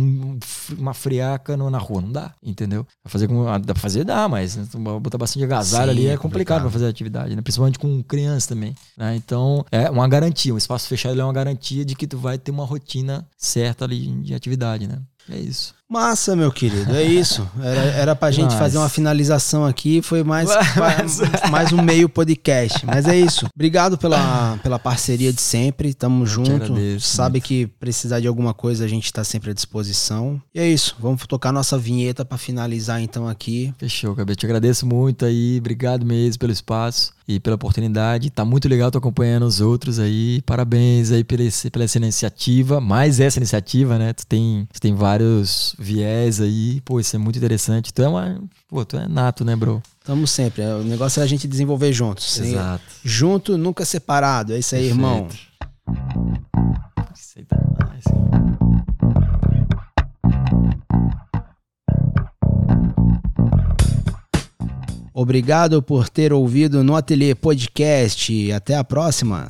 [0.77, 2.01] uma friaca na rua?
[2.01, 2.85] Não dá, entendeu?
[3.03, 4.55] Vai fazer como, dá pra fazer, dá, mas
[5.01, 7.41] botar bastante agasalho Sim, ali é, é complicado para fazer a atividade, né?
[7.41, 9.15] Principalmente com criança também, né?
[9.15, 12.51] Então, é uma garantia, um espaço fechado é uma garantia de que tu vai ter
[12.51, 14.99] uma rotina certa ali de atividade, né?
[15.29, 15.73] É isso.
[15.87, 17.45] Massa, meu querido, é isso.
[17.61, 18.59] Era, era pra gente Mas...
[18.59, 22.85] fazer uma finalização aqui, foi mais, mais, mais, um meio podcast.
[22.85, 23.45] Mas é isso.
[23.53, 25.93] Obrigado pela, pela parceria de sempre.
[25.93, 26.73] Tamo junto.
[26.99, 30.41] Sabe que precisar de alguma coisa, a gente tá sempre à disposição.
[30.53, 30.95] E é isso.
[30.99, 33.73] Vamos tocar nossa vinheta para finalizar então aqui.
[33.77, 34.35] Fechou, Gabi.
[34.35, 35.57] Te agradeço muito aí.
[35.59, 38.29] Obrigado mesmo pelo espaço e pela oportunidade.
[38.29, 40.41] Tá muito legal, tô acompanhando os outros aí.
[40.45, 42.81] Parabéns aí pela, pela essa iniciativa.
[42.81, 44.13] Mais essa iniciativa, né?
[44.13, 46.81] Tu tem, tu tem vários viés aí.
[46.81, 47.93] Pô, isso é muito interessante.
[47.93, 48.41] Tu é uma.
[48.67, 49.81] Pô, tu é nato, né, bro?
[50.03, 50.63] Tamo sempre.
[50.63, 52.39] O negócio é a gente desenvolver juntos.
[52.39, 52.83] Exato.
[53.03, 54.53] Junto, nunca separado.
[54.53, 54.97] É isso aí, Perfeito.
[54.97, 55.27] irmão.
[57.37, 58.03] Aí tá mais.
[65.13, 68.51] Obrigado por ter ouvido no Ateliê Podcast.
[68.51, 69.49] Até a próxima.